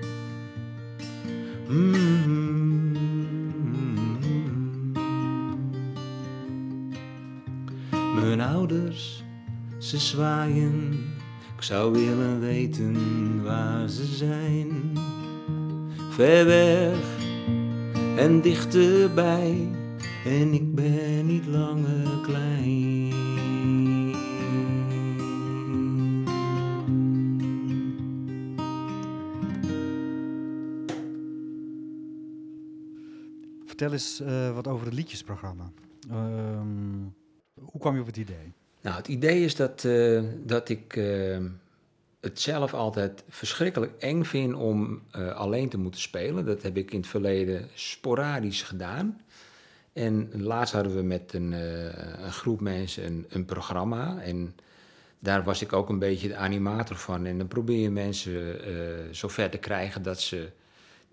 Mm. 1.68 2.14
Mijn 8.14 8.40
ouders, 8.40 9.22
ze 9.78 9.98
zwaaien. 9.98 10.98
Ik 11.56 11.62
zou 11.62 11.92
willen 11.92 12.40
weten 12.40 13.42
waar 13.42 13.88
ze 13.88 14.04
zijn. 14.04 14.92
Ver 16.10 16.44
weg 16.44 16.98
en 18.16 18.40
dichterbij. 18.40 19.68
En 20.24 20.52
ik 20.52 20.74
ben 20.74 21.26
niet 21.26 21.46
langer 21.46 22.20
klein. 22.22 22.93
Vertel 33.76 33.92
eens 33.92 34.20
uh, 34.20 34.54
wat 34.54 34.66
over 34.66 34.86
het 34.86 34.94
liedjesprogramma. 34.94 35.70
Ehm, 36.10 37.02
hoe 37.54 37.80
kwam 37.80 37.94
je 37.94 38.00
op 38.00 38.06
het 38.06 38.16
idee? 38.16 38.52
Nou, 38.80 38.96
het 38.96 39.08
idee 39.08 39.44
is 39.44 39.56
dat, 39.56 39.84
uh, 39.84 40.22
dat 40.44 40.68
ik 40.68 40.96
uh, 40.96 41.38
het 42.20 42.40
zelf 42.40 42.74
altijd 42.74 43.24
verschrikkelijk 43.28 43.92
eng 43.98 44.24
vind 44.24 44.54
om 44.54 45.02
alleen 45.34 45.68
te 45.68 45.78
moeten 45.78 46.00
spelen. 46.00 46.44
Dat 46.44 46.62
heb 46.62 46.76
ik 46.76 46.90
in 46.90 46.98
het 46.98 47.08
verleden 47.08 47.68
sporadisch 47.74 48.62
gedaan. 48.62 49.20
En 49.92 50.30
laatst 50.42 50.74
hadden 50.74 50.96
we 50.96 51.02
met 51.02 51.32
een, 51.32 51.54
groep 52.30 52.60
mensen 52.60 53.06
een, 53.06 53.26
een, 53.28 53.44
programma. 53.44 54.20
En 54.20 54.54
daar 55.18 55.44
was 55.44 55.62
ik 55.62 55.72
ook 55.72 55.88
een 55.88 55.98
beetje 55.98 56.28
de 56.28 56.36
animator 56.36 56.96
van. 56.96 57.26
En 57.26 57.38
dan 57.38 57.48
probeer 57.48 57.80
je 57.80 57.90
mensen 57.90 58.60
zover 59.14 59.50
te 59.50 59.58
krijgen 59.58 60.02
dat 60.02 60.20
ze 60.20 60.50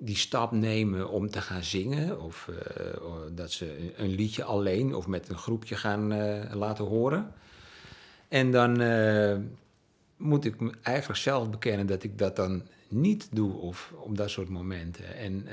die 0.04 0.16
stap 0.16 0.52
nemen 0.52 1.10
om 1.10 1.30
te 1.30 1.42
gaan 1.42 1.64
zingen. 1.64 2.22
Of 2.22 2.50
uh, 2.50 2.58
dat 3.32 3.52
ze 3.52 3.94
een 3.96 4.10
liedje 4.10 4.44
alleen 4.44 4.96
of 4.96 5.08
met 5.08 5.30
een 5.30 5.38
groepje 5.38 5.76
gaan 5.76 6.14
uh, 6.14 6.54
laten 6.54 6.86
horen. 6.86 7.34
En 8.28 8.52
dan 8.52 8.82
uh, 8.82 9.38
moet 10.18 10.46
ik 10.46 10.56
eigenlijk 10.82 11.20
zelf 11.20 11.50
bekennen 11.50 11.88
dat 11.88 12.04
ik 12.04 12.18
dat 12.18 12.36
dan 12.36 12.64
niet 12.88 13.28
doe 13.32 13.54
of 13.54 13.94
op 13.96 14.18
dat 14.18 14.30
soort 14.30 14.50
momenten. 14.50 15.16
En 15.16 15.46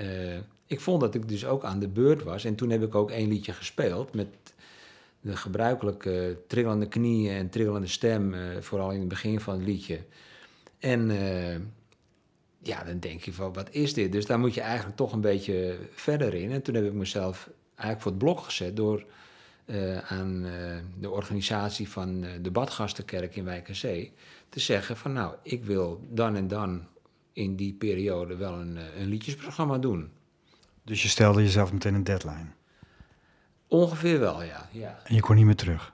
ik 0.67 0.81
vond 0.81 1.01
dat 1.01 1.15
ik 1.15 1.29
dus 1.29 1.47
ook 1.47 1.65
aan 1.65 1.79
de 1.79 1.89
beurt 1.89 2.23
was. 2.23 2.45
En 2.45 2.55
toen 2.55 2.71
heb 2.71 2.83
ik 2.83 2.95
ook 2.95 3.11
één 3.11 3.29
liedje 3.29 3.53
gespeeld 3.53 4.15
met 4.15 4.29
de 5.21 5.37
gebruikelijke 5.37 6.39
trillende 6.47 6.89
knieën 6.89 7.37
en 7.37 7.51
trillende 7.51 7.87
stem, 7.87 8.35
vooral 8.61 8.91
in 8.91 8.99
het 8.99 9.09
begin 9.09 9.41
van 9.41 9.55
het 9.55 9.67
liedje. 9.67 9.99
En 10.79 11.11
ja, 12.69 12.85
dan 12.85 12.99
denk 12.99 13.23
je 13.23 13.33
van, 13.33 13.53
wat 13.53 13.69
is 13.71 13.95
dit? 13.95 14.13
Dus 14.13 14.27
daar 14.27 14.39
moet 14.39 14.55
je 14.55 14.61
eigenlijk 14.61 14.97
toch 14.97 15.13
een 15.13 15.21
beetje 15.21 15.79
verder 15.91 16.35
in. 16.35 16.53
En 16.53 16.63
toen 16.63 16.75
heb 16.75 16.85
ik 16.85 16.93
mezelf 16.93 17.51
eigenlijk 17.69 18.01
voor 18.01 18.11
het 18.11 18.21
blok 18.21 18.41
gezet 18.41 18.77
door 18.77 19.05
uh, 19.67 19.99
aan 19.99 20.45
uh, 20.45 20.77
de 20.99 21.11
organisatie 21.11 21.89
van 21.89 22.23
uh, 22.23 22.31
de 22.43 22.51
Badgastenkerk 22.51 23.37
in 23.37 23.45
Wijk 23.45 23.69
Zee 23.71 24.13
te 24.49 24.61
zeggen 24.61 24.97
van, 24.97 25.13
nou, 25.13 25.35
ik 25.43 25.65
wil 25.65 26.07
dan 26.11 26.37
en 26.37 26.49
dan 26.49 26.87
in 27.33 27.57
die 27.57 27.73
periode 27.73 28.37
wel 28.37 28.53
een, 28.53 28.79
een 28.99 29.07
liedjesprogramma 29.07 29.79
doen. 29.79 30.11
Dus 30.83 31.03
je 31.03 31.09
stelde 31.09 31.43
jezelf 31.43 31.73
meteen 31.73 31.95
een 31.95 32.05
deadline? 32.05 32.49
Ongeveer 33.69 34.21
wel, 34.21 34.43
ja. 34.43 34.69
ja. 34.73 35.01
En 35.05 35.15
je 35.15 35.21
kon 35.21 35.37
niet 35.37 35.45
meer 35.45 35.57
terug? 35.57 35.93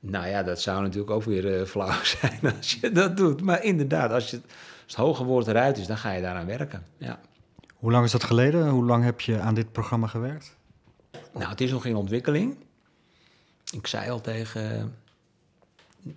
Nou 0.00 0.26
ja, 0.26 0.42
dat 0.42 0.60
zou 0.60 0.82
natuurlijk 0.82 1.10
ook 1.10 1.22
weer 1.22 1.66
flauw 1.66 2.04
zijn 2.20 2.40
als 2.56 2.78
je 2.80 2.92
dat 2.92 3.16
doet. 3.16 3.42
Maar 3.42 3.64
inderdaad, 3.64 4.10
als 4.10 4.30
je 4.30 4.40
als 4.86 4.96
het 4.96 5.04
hoge 5.04 5.24
woord 5.24 5.46
eruit 5.46 5.78
is, 5.78 5.86
dan 5.86 5.96
ga 5.96 6.12
je 6.12 6.22
daaraan 6.22 6.46
werken. 6.46 6.86
Ja. 6.96 7.20
Hoe 7.74 7.90
lang 7.90 8.04
is 8.04 8.12
dat 8.12 8.24
geleden? 8.24 8.68
Hoe 8.68 8.84
lang 8.84 9.04
heb 9.04 9.20
je 9.20 9.40
aan 9.40 9.54
dit 9.54 9.72
programma 9.72 10.06
gewerkt? 10.06 10.56
Nou, 11.32 11.48
het 11.48 11.60
is 11.60 11.70
nog 11.70 11.84
in 11.84 11.96
ontwikkeling. 11.96 12.56
Ik 13.72 13.86
zei 13.86 14.10
al 14.10 14.20
tegen 14.20 14.94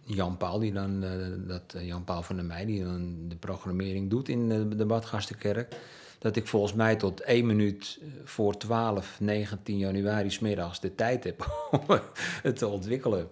Jan 0.01 0.37
Paul, 0.37 0.59
die 0.59 0.73
dan, 0.73 1.03
uh, 1.03 1.11
dat, 1.47 1.73
uh, 1.75 1.87
Jan 1.87 2.03
Paul 2.03 2.21
van 2.21 2.35
der 2.35 2.45
Meij, 2.45 2.65
die 2.65 2.83
dan 2.83 3.15
de 3.27 3.35
programmering 3.35 4.09
doet 4.09 4.29
in 4.29 4.49
de, 4.49 4.75
de 4.75 4.85
Badgastenkerk, 4.85 5.75
dat 6.19 6.35
ik 6.35 6.47
volgens 6.47 6.73
mij 6.73 6.95
tot 6.95 7.21
1 7.21 7.45
minuut 7.45 7.99
voor 8.23 8.57
12, 8.57 9.19
19 9.19 9.77
januari 9.77 10.29
smiddags 10.29 10.79
de 10.79 10.95
tijd 10.95 11.23
heb 11.23 11.47
om 11.87 11.99
het 12.41 12.57
te 12.57 12.67
ontwikkelen. 12.67 13.29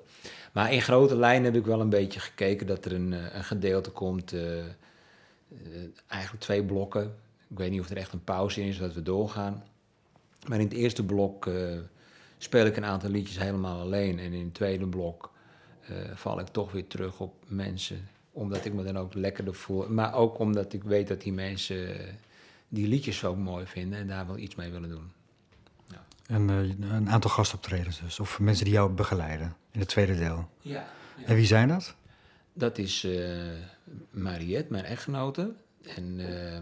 Maar 0.53 0.74
in 0.74 0.82
grote 0.82 1.15
lijnen 1.15 1.44
heb 1.44 1.56
ik 1.56 1.65
wel 1.65 1.82
een 1.82 1.89
beetje 1.89 2.20
gekeken 2.20 2.67
dat 2.67 2.86
er 2.86 2.94
een, 2.94 3.13
eh, 3.13 3.36
een 3.36 3.44
gedeelte 3.44 3.89
komt 3.89 4.34
uh, 4.34 4.41
eigenlijk 6.07 6.43
twee 6.43 6.63
blokken. 6.63 7.15
Ik 7.47 7.57
weet 7.57 7.71
niet 7.71 7.79
of 7.79 7.89
er 7.89 7.97
echt 7.97 8.13
een 8.13 8.23
pauze 8.23 8.61
in 8.61 8.67
is, 8.67 8.77
dat 8.77 8.93
we 8.93 9.01
doorgaan. 9.01 9.63
Maar 10.47 10.59
in 10.59 10.65
het 10.65 10.73
eerste 10.73 11.03
blok 11.03 11.45
uh, 11.45 11.79
speel 12.37 12.65
ik 12.65 12.77
een 12.77 12.85
aantal 12.85 13.09
liedjes 13.09 13.39
helemaal 13.39 13.79
alleen. 13.79 14.19
En 14.19 14.33
in 14.33 14.45
het 14.45 14.53
tweede 14.53 14.87
blok 14.87 15.31
uh, 15.89 15.97
val 16.13 16.39
ik 16.39 16.47
toch 16.47 16.71
weer 16.71 16.87
terug 16.87 17.19
op 17.19 17.33
mensen. 17.47 18.07
Omdat 18.31 18.65
ik 18.65 18.73
me 18.73 18.83
dan 18.83 18.97
ook 18.97 19.13
lekkerder 19.13 19.55
voel. 19.55 19.89
Maar 19.89 20.13
ook 20.13 20.39
omdat 20.39 20.73
ik 20.73 20.83
weet 20.83 21.07
dat 21.07 21.21
die 21.21 21.33
mensen 21.33 21.97
die 22.67 22.87
liedjes 22.87 23.17
zo 23.17 23.35
mooi 23.35 23.65
vinden 23.65 23.99
en 23.99 24.07
daar 24.07 24.27
wel 24.27 24.37
iets 24.37 24.55
mee 24.55 24.71
willen 24.71 24.89
doen. 24.89 25.11
Ja. 25.87 26.05
En 26.27 26.49
een 26.49 27.09
aantal 27.09 27.29
gastoptredens 27.29 27.99
dus. 28.01 28.19
Of 28.19 28.39
mensen 28.39 28.65
die 28.65 28.73
jou 28.73 28.91
begeleiden 28.91 29.55
in 29.71 29.79
het 29.79 29.89
tweede 29.89 30.17
deel. 30.17 30.49
Ja. 30.61 30.87
ja. 31.17 31.25
En 31.25 31.35
wie 31.35 31.45
zijn 31.45 31.67
dat? 31.67 31.95
Dat 32.57 32.77
is 32.77 33.05
uh, 33.05 33.51
Mariette, 34.09 34.71
mijn 34.71 34.85
echtgenote. 34.85 35.53
En 35.95 36.19
uh, 36.19 36.57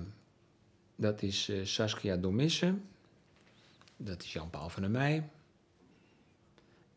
dat 0.95 1.21
is 1.21 1.49
uh, 1.49 1.65
Saskia 1.65 2.15
Domisse. 2.15 2.73
Dat 3.97 4.23
is 4.23 4.33
Jan-Paul 4.33 4.69
van 4.69 4.81
der 4.81 4.91
Meij. 4.91 5.29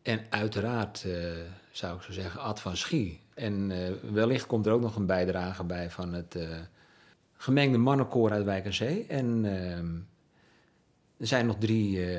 En 0.03 0.27
uiteraard 0.31 1.07
zou 1.71 1.97
ik 1.97 2.03
zo 2.03 2.13
zeggen 2.13 2.41
Ad 2.41 2.61
van 2.61 2.77
Schie. 2.77 3.21
En 3.35 3.69
wellicht 4.13 4.47
komt 4.47 4.67
er 4.67 4.73
ook 4.73 4.81
nog 4.81 4.97
een 4.97 5.07
bijdrage 5.07 5.65
bij 5.65 5.91
van 5.91 6.13
het 6.13 6.39
gemengde 7.37 7.79
mannenkoor 7.79 8.31
uit 8.31 8.45
Wijk. 8.45 8.81
En 9.09 9.45
er 11.17 11.27
zijn 11.27 11.47
nog 11.47 11.59
drie 11.59 12.19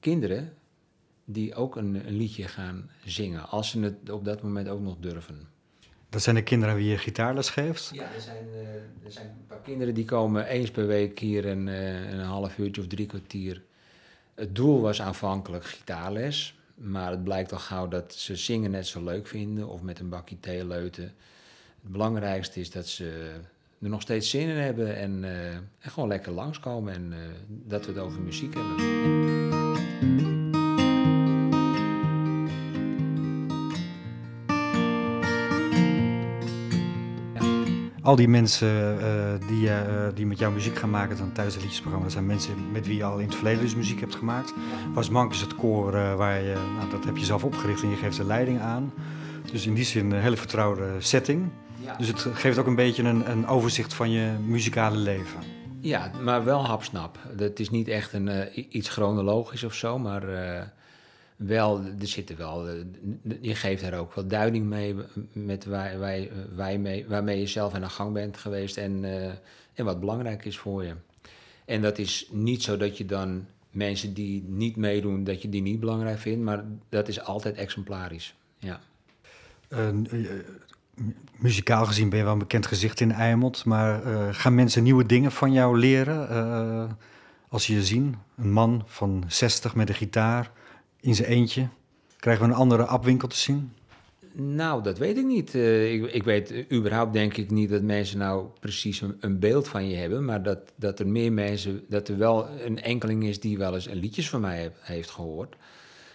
kinderen 0.00 0.54
die 1.24 1.54
ook 1.54 1.76
een, 1.76 2.06
een, 2.06 2.16
liedje 2.16 2.48
gaan 2.48 2.90
zingen. 3.04 3.48
Als 3.48 3.70
ze 3.70 3.80
het 3.80 4.10
op 4.10 4.24
dat 4.24 4.42
moment 4.42 4.68
ook 4.68 4.80
nog 4.80 4.96
durven. 5.00 5.48
Dat 6.12 6.22
zijn 6.22 6.36
de 6.36 6.42
kinderen 6.42 6.74
wie 6.74 6.88
je 6.88 6.98
gitaarles 6.98 7.50
geeft? 7.50 7.90
Ja, 7.92 8.02
er 8.14 8.20
zijn, 8.20 8.46
uh, 8.54 9.04
er 9.04 9.12
zijn 9.12 9.26
een 9.26 9.46
paar 9.46 9.60
kinderen 9.60 9.94
die 9.94 10.04
komen 10.04 10.46
eens 10.46 10.70
per 10.70 10.86
week 10.86 11.18
hier 11.18 11.46
een, 11.46 11.66
uh, 11.66 12.10
een 12.10 12.20
half 12.20 12.58
uurtje 12.58 12.80
of 12.80 12.86
drie 12.86 13.06
kwartier. 13.06 13.62
Het 14.34 14.54
doel 14.54 14.80
was 14.80 15.02
aanvankelijk 15.02 15.64
gitaarles, 15.64 16.58
maar 16.74 17.10
het 17.10 17.24
blijkt 17.24 17.52
al 17.52 17.58
gauw 17.58 17.88
dat 17.88 18.14
ze 18.14 18.36
zingen 18.36 18.70
net 18.70 18.86
zo 18.86 19.04
leuk 19.04 19.26
vinden 19.26 19.68
of 19.68 19.82
met 19.82 19.98
een 19.98 20.08
bakje 20.08 20.40
thee 20.40 20.66
leuten. 20.66 21.04
Het 21.82 21.92
belangrijkste 21.92 22.60
is 22.60 22.70
dat 22.70 22.86
ze 22.86 23.34
er 23.82 23.88
nog 23.88 24.02
steeds 24.02 24.30
zin 24.30 24.48
in 24.48 24.56
hebben 24.56 24.96
en, 24.96 25.24
en 25.78 25.90
gewoon 25.90 26.08
lekker 26.08 26.32
langskomen 26.32 26.94
en 26.94 27.14
dat 27.48 27.86
we 27.86 27.92
het 27.92 28.00
over 28.00 28.20
muziek 28.20 28.54
hebben. 28.54 30.31
Al 38.02 38.16
die 38.16 38.28
mensen 38.28 38.98
uh, 38.98 39.48
die, 39.48 39.68
uh, 39.68 40.06
die 40.14 40.26
met 40.26 40.38
jouw 40.38 40.50
muziek 40.50 40.78
gaan 40.78 40.90
maken 40.90 41.16
dan 41.16 41.32
tijdens 41.32 41.54
het 41.54 41.64
liedjesprogramma, 41.64 42.06
dat 42.06 42.14
zijn 42.14 42.26
mensen 42.26 42.72
met 42.72 42.86
wie 42.86 42.96
je 42.96 43.04
al 43.04 43.18
in 43.18 43.26
het 43.26 43.34
verleden 43.34 43.60
dus 43.60 43.74
muziek 43.74 44.00
hebt 44.00 44.14
gemaakt. 44.14 44.54
Was 44.94 45.08
Mank 45.08 45.32
is 45.32 45.40
het 45.40 45.56
koor 45.56 45.94
uh, 45.94 46.14
waar 46.14 46.42
je, 46.42 46.54
nou, 46.76 46.90
dat 46.90 47.04
heb 47.04 47.16
je 47.16 47.24
zelf 47.24 47.44
opgericht 47.44 47.82
en 47.82 47.90
je 47.90 47.96
geeft 47.96 48.16
de 48.16 48.24
leiding 48.24 48.60
aan. 48.60 48.92
Dus 49.52 49.66
in 49.66 49.74
die 49.74 49.84
zin 49.84 50.10
een 50.10 50.20
hele 50.20 50.36
vertrouwde 50.36 50.90
setting. 50.98 51.48
Ja. 51.78 51.96
Dus 51.96 52.06
het 52.06 52.20
geeft 52.32 52.58
ook 52.58 52.66
een 52.66 52.74
beetje 52.74 53.02
een, 53.02 53.30
een, 53.30 53.46
overzicht 53.46 53.94
van 53.94 54.10
je 54.10 54.30
muzikale 54.46 54.96
leven. 54.96 55.40
Ja, 55.80 56.10
maar 56.20 56.44
wel 56.44 56.66
hapsnap. 56.66 57.18
Het 57.36 57.60
is 57.60 57.70
niet 57.70 57.88
echt 57.88 58.12
een, 58.12 58.30
iets 58.76 58.88
chronologisch 58.88 59.64
of 59.64 59.74
zo, 59.74 59.98
maar 59.98 60.22
wel, 61.46 61.80
er 62.00 62.06
zitten 62.06 62.36
wel, 62.36 62.68
eh, 62.68 62.74
je 63.40 63.54
geeft 63.54 63.82
er 63.82 63.98
ook 63.98 64.14
wel 64.14 64.26
duiding 64.26 64.66
mee 64.66 64.94
met 65.32 65.64
waar, 65.64 65.98
waar, 65.98 66.20
waar 66.54 66.80
mee, 66.80 67.06
waarmee 67.08 67.38
je 67.38 67.46
zelf 67.46 67.74
aan 67.74 67.80
de 67.80 67.88
gang 67.88 68.12
bent 68.12 68.36
geweest 68.36 68.76
en, 68.76 69.04
en 69.74 69.84
wat 69.84 70.00
belangrijk 70.00 70.44
is 70.44 70.58
voor 70.58 70.84
je. 70.84 70.94
En 71.64 71.82
dat 71.82 71.98
is 71.98 72.28
niet 72.30 72.62
zo 72.62 72.76
dat 72.76 72.98
je 72.98 73.04
dan 73.04 73.46
mensen 73.70 74.14
die 74.14 74.44
niet 74.48 74.76
meedoen, 74.76 75.24
dat 75.24 75.42
je 75.42 75.48
die 75.48 75.62
niet 75.62 75.80
belangrijk 75.80 76.18
vindt. 76.18 76.44
Maar 76.44 76.64
dat 76.88 77.08
is 77.08 77.20
altijd 77.20 77.56
exemplarisch. 77.56 78.34
Ja. 78.58 78.80
Muzikaal 81.36 81.86
gezien 81.86 82.08
ben 82.08 82.18
je 82.18 82.24
wel 82.24 82.32
een 82.32 82.38
bekend 82.38 82.66
gezicht 82.66 83.00
in 83.00 83.12
Eimond. 83.12 83.64
Maar 83.64 84.02
gaan 84.34 84.54
mensen 84.54 84.82
nieuwe 84.82 85.06
dingen 85.06 85.32
van 85.32 85.52
jou 85.52 85.78
leren? 85.78 86.96
Als 87.48 87.66
je 87.66 87.74
je 87.74 87.84
zien, 87.84 88.16
een 88.36 88.52
man 88.52 88.82
van 88.86 89.24
60 89.26 89.74
met 89.74 89.88
een 89.88 89.94
gitaar 89.94 90.50
in 91.02 91.14
zijn 91.14 91.28
eentje. 91.28 91.68
Krijgen 92.16 92.44
we 92.44 92.50
een 92.50 92.58
andere 92.58 92.86
abwinkel 92.86 93.28
te 93.28 93.36
zien? 93.36 93.72
Nou, 94.34 94.82
dat 94.82 94.98
weet 94.98 95.16
ik 95.16 95.24
niet. 95.24 95.54
Uh, 95.54 95.92
ik, 95.92 96.12
ik, 96.12 96.22
weet 96.22 96.64
überhaupt 96.72 97.12
denk 97.12 97.36
ik 97.36 97.50
niet 97.50 97.70
dat 97.70 97.82
mensen 97.82 98.18
nou 98.18 98.46
precies 98.60 99.00
een, 99.00 99.16
een, 99.20 99.38
beeld 99.38 99.68
van 99.68 99.88
je 99.88 99.96
hebben. 99.96 100.24
Maar 100.24 100.42
dat, 100.42 100.58
dat 100.76 100.98
er 100.98 101.06
meer 101.06 101.32
mensen, 101.32 101.84
dat 101.88 102.08
er 102.08 102.18
wel 102.18 102.48
een 102.48 102.82
enkeling 102.82 103.24
is 103.24 103.40
die 103.40 103.58
wel 103.58 103.74
eens 103.74 103.86
een 103.86 103.96
liedjes 103.96 104.28
van 104.28 104.40
mij 104.40 104.72
heeft 104.80 105.10
gehoord. 105.10 105.56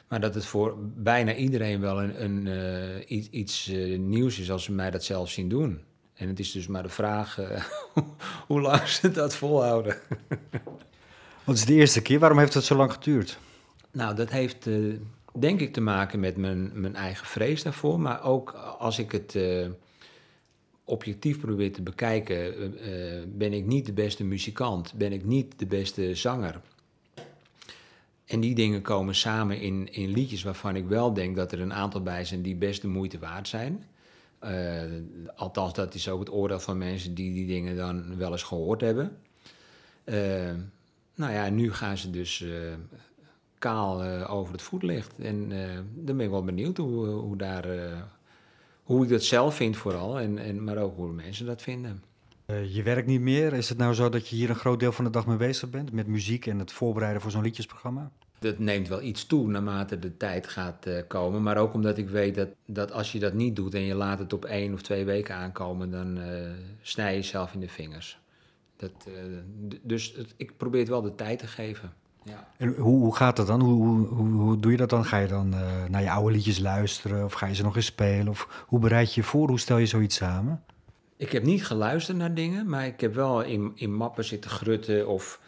Maar 0.08 0.20
dat 0.20 0.36
het 0.36 0.46
voor 0.46 0.76
bijna 0.96 1.36
iedereen 1.36 1.80
wel 1.80 2.02
een, 2.02 2.24
een 2.24 2.46
uh, 2.46 3.18
iets, 3.18 3.30
iets 3.30 3.72
nieuws 3.98 4.40
is 4.40 4.52
als 4.52 4.64
ze 4.64 4.72
mij 4.72 4.92
dat 4.92 5.04
zelf 5.04 5.30
zien 5.30 5.50
doen. 5.50 5.82
En 6.14 6.28
het 6.28 6.40
is 6.40 6.52
dus 6.52 6.68
maar 6.68 6.84
de 6.84 6.90
vraag 6.90 7.40
hoe 8.48 8.62
lang 8.62 8.88
ze 8.88 9.12
dat 9.12 9.36
volhouden. 9.36 9.96
Wat 11.44 11.56
is 11.56 11.66
de 11.66 11.74
eerste 11.74 12.02
keer? 12.02 12.20
Waarom 12.20 12.40
heeft 12.40 12.54
het 12.54 12.64
zo 12.64 12.76
lang 12.76 12.94
geduurd? 12.94 13.40
Nou, 13.98 14.16
dat 14.16 14.30
heeft 14.30 14.70
denk 15.40 15.60
ik 15.60 15.74
te 15.74 15.82
maken 15.82 16.20
met 16.20 16.38
mijn, 16.38 16.72
mijn 16.74 16.96
eigen 16.96 17.26
vrees 17.26 17.64
daarvoor. 17.64 18.00
Maar 18.00 18.24
ook 18.24 18.52
als 18.80 19.00
ik 19.00 19.12
het 19.12 19.36
uh, 19.36 19.68
objectief 20.84 21.40
probeer 21.40 21.74
te 21.74 21.82
bekijken, 21.82 22.64
uh, 22.74 23.24
ben 23.28 23.54
ik 23.54 23.66
niet 23.66 23.86
de 23.86 23.94
beste 23.94 24.24
muzikant, 24.24 24.94
ben 24.94 25.12
ik 25.12 25.26
niet 25.26 25.60
de 25.60 25.66
beste 25.66 26.16
zanger. 26.16 26.62
En 28.26 28.40
die 28.40 28.56
dingen 28.56 28.82
komen 28.82 29.16
samen 29.16 29.60
in, 29.60 29.94
in 29.94 30.10
liedjes 30.10 30.44
waarvan 30.44 30.76
ik 30.76 30.88
wel 30.88 31.14
denk 31.14 31.36
dat 31.36 31.52
er 31.52 31.60
een 31.60 31.74
aantal 31.74 32.02
bij 32.02 32.26
zijn 32.26 32.42
die 32.42 32.56
best 32.56 32.82
de 32.82 32.88
moeite 32.88 33.20
waard 33.20 33.48
zijn. 33.48 33.84
Althans, 35.36 35.74
dat 35.74 35.94
is 35.94 36.10
ook 36.10 36.20
het 36.20 36.32
oordeel 36.32 36.60
van 36.60 36.78
mensen 36.78 37.14
die 37.14 37.34
die 37.34 37.48
dingen 37.48 37.76
dan 37.76 38.18
wel 38.18 38.32
eens 38.32 38.44
gehoord 38.44 38.82
hebben. 38.82 39.18
nou 41.16 41.34
ja, 41.34 41.50
nu 41.50 41.74
gaan 41.74 41.98
ze 41.98 42.10
dus 42.10 42.46
kaal 43.60 44.06
uh, 44.06 44.34
over 44.34 44.52
het 44.52 44.62
voetlicht. 44.62 45.14
En 45.20 45.52
uh, 45.52 45.74
dan 45.94 46.18
ben 46.18 46.26
ik 46.26 46.32
wel 46.32 46.44
benieuwd 46.44 46.78
hoe, 46.78 47.06
hoe, 47.08 47.38
daar, 47.38 47.66
hoe 48.84 49.04
ik 49.04 49.10
dat 49.10 49.24
zelf 49.24 49.56
vind 49.56 49.78
vooral, 49.78 50.20
en, 50.20 50.38
en, 50.38 50.64
maar 50.64 50.78
ook 50.78 50.96
hoe 50.96 51.12
mensen 51.12 51.46
dat 51.46 51.62
vinden. 51.62 52.04
je 52.46 52.84
werkt 52.84 53.08
niet 53.08 53.22
meer. 53.22 53.54
Is 53.54 53.70
het 53.70 53.78
nou 53.78 53.94
zo 53.94 54.10
dat 54.10 54.28
je 54.28 54.36
hier 54.36 54.50
een 54.50 54.56
groot 54.56 54.80
deel 54.80 54.92
van 54.92 55.06
de 55.06 55.12
dag 55.12 55.28
mee 55.28 55.38
bezig 55.38 55.70
bent 55.70 55.92
met 55.92 56.08
muziek 56.08 56.46
en 56.46 56.60
het 56.60 56.72
voorbereiden 56.72 57.22
voor 57.22 57.32
zo'n 57.32 57.44
liedjesprogramma? 57.44 58.12
Dat 58.40 58.60
neemt 58.60 58.88
wel 58.88 59.02
iets 59.02 59.26
toe 59.26 59.48
naarmate 59.48 60.00
de 60.00 60.18
tijd 60.18 60.48
gaat 60.48 60.88
komen. 61.08 61.44
Maar 61.44 61.58
ook 61.58 61.74
omdat 61.74 61.98
ik 61.98 62.10
weet 62.10 62.36
dat, 62.36 62.50
dat 62.66 62.92
als 62.92 63.12
je 63.12 63.20
dat 63.20 63.34
niet 63.34 63.56
doet 63.56 63.74
en 63.74 63.82
je 63.82 63.96
laat 63.96 64.20
het 64.20 64.34
op 64.34 64.46
één 64.46 64.74
of 64.74 64.82
twee 64.82 65.06
weken 65.06 65.36
aankomen, 65.36 65.92
dan 65.92 66.20
snij 66.82 67.12
je 67.12 67.18
jezelf 67.18 67.54
in 67.54 67.60
de 67.60 67.68
vingers. 67.68 68.20
Dat, 68.76 69.08
dus 69.82 70.14
het, 70.16 70.34
ik 70.38 70.58
probeer 70.58 70.80
het 70.80 70.90
wel 70.90 71.02
de 71.02 71.16
tijd 71.16 71.40
te 71.40 71.48
geven. 71.48 71.94
Ja. 72.28 72.48
En 72.58 72.76
hoe, 72.76 73.00
hoe 73.00 73.16
gaat 73.16 73.36
dat 73.36 73.48
dan? 73.48 73.62
Hoe, 73.62 74.08
hoe, 74.08 74.28
hoe, 74.28 74.60
doe 74.60 74.72
je 74.72 74.78
dat 74.78 74.90
dan? 74.90 75.06
Ga 75.06 75.18
je 75.18 75.28
dan 75.28 75.54
uh, 75.54 75.86
naar 75.90 76.02
je 76.02 76.12
oude 76.12 76.36
liedjes 76.36 76.60
luisteren 76.60 77.24
of 77.24 77.34
ga 77.34 77.46
je 77.46 77.56
ze 77.56 77.64
nog 77.64 77.76
eens 77.76 77.86
spelen? 77.86 78.28
Of 78.28 78.66
hoe 78.68 78.80
bereid 78.80 79.14
je 79.14 79.22
je 79.22 79.28
voor? 79.28 79.48
Hoe 79.48 79.60
stel 79.60 79.78
je 79.78 79.86
zoiets 79.86 80.16
samen? 80.16 80.64
Ik 81.18 81.32
heb 81.32 81.44
niet 81.44 81.66
geluisterd 81.66 82.18
naar 82.18 82.34
dingen, 82.34 82.70
maar 82.70 82.86
ik 82.86 83.02
heb 83.02 83.14
wel 83.14 83.42
in, 83.42 83.72
in 83.76 83.94
mappen 83.94 84.26
zitten 84.26 84.52
grutten 84.52 85.08
of 85.08 85.40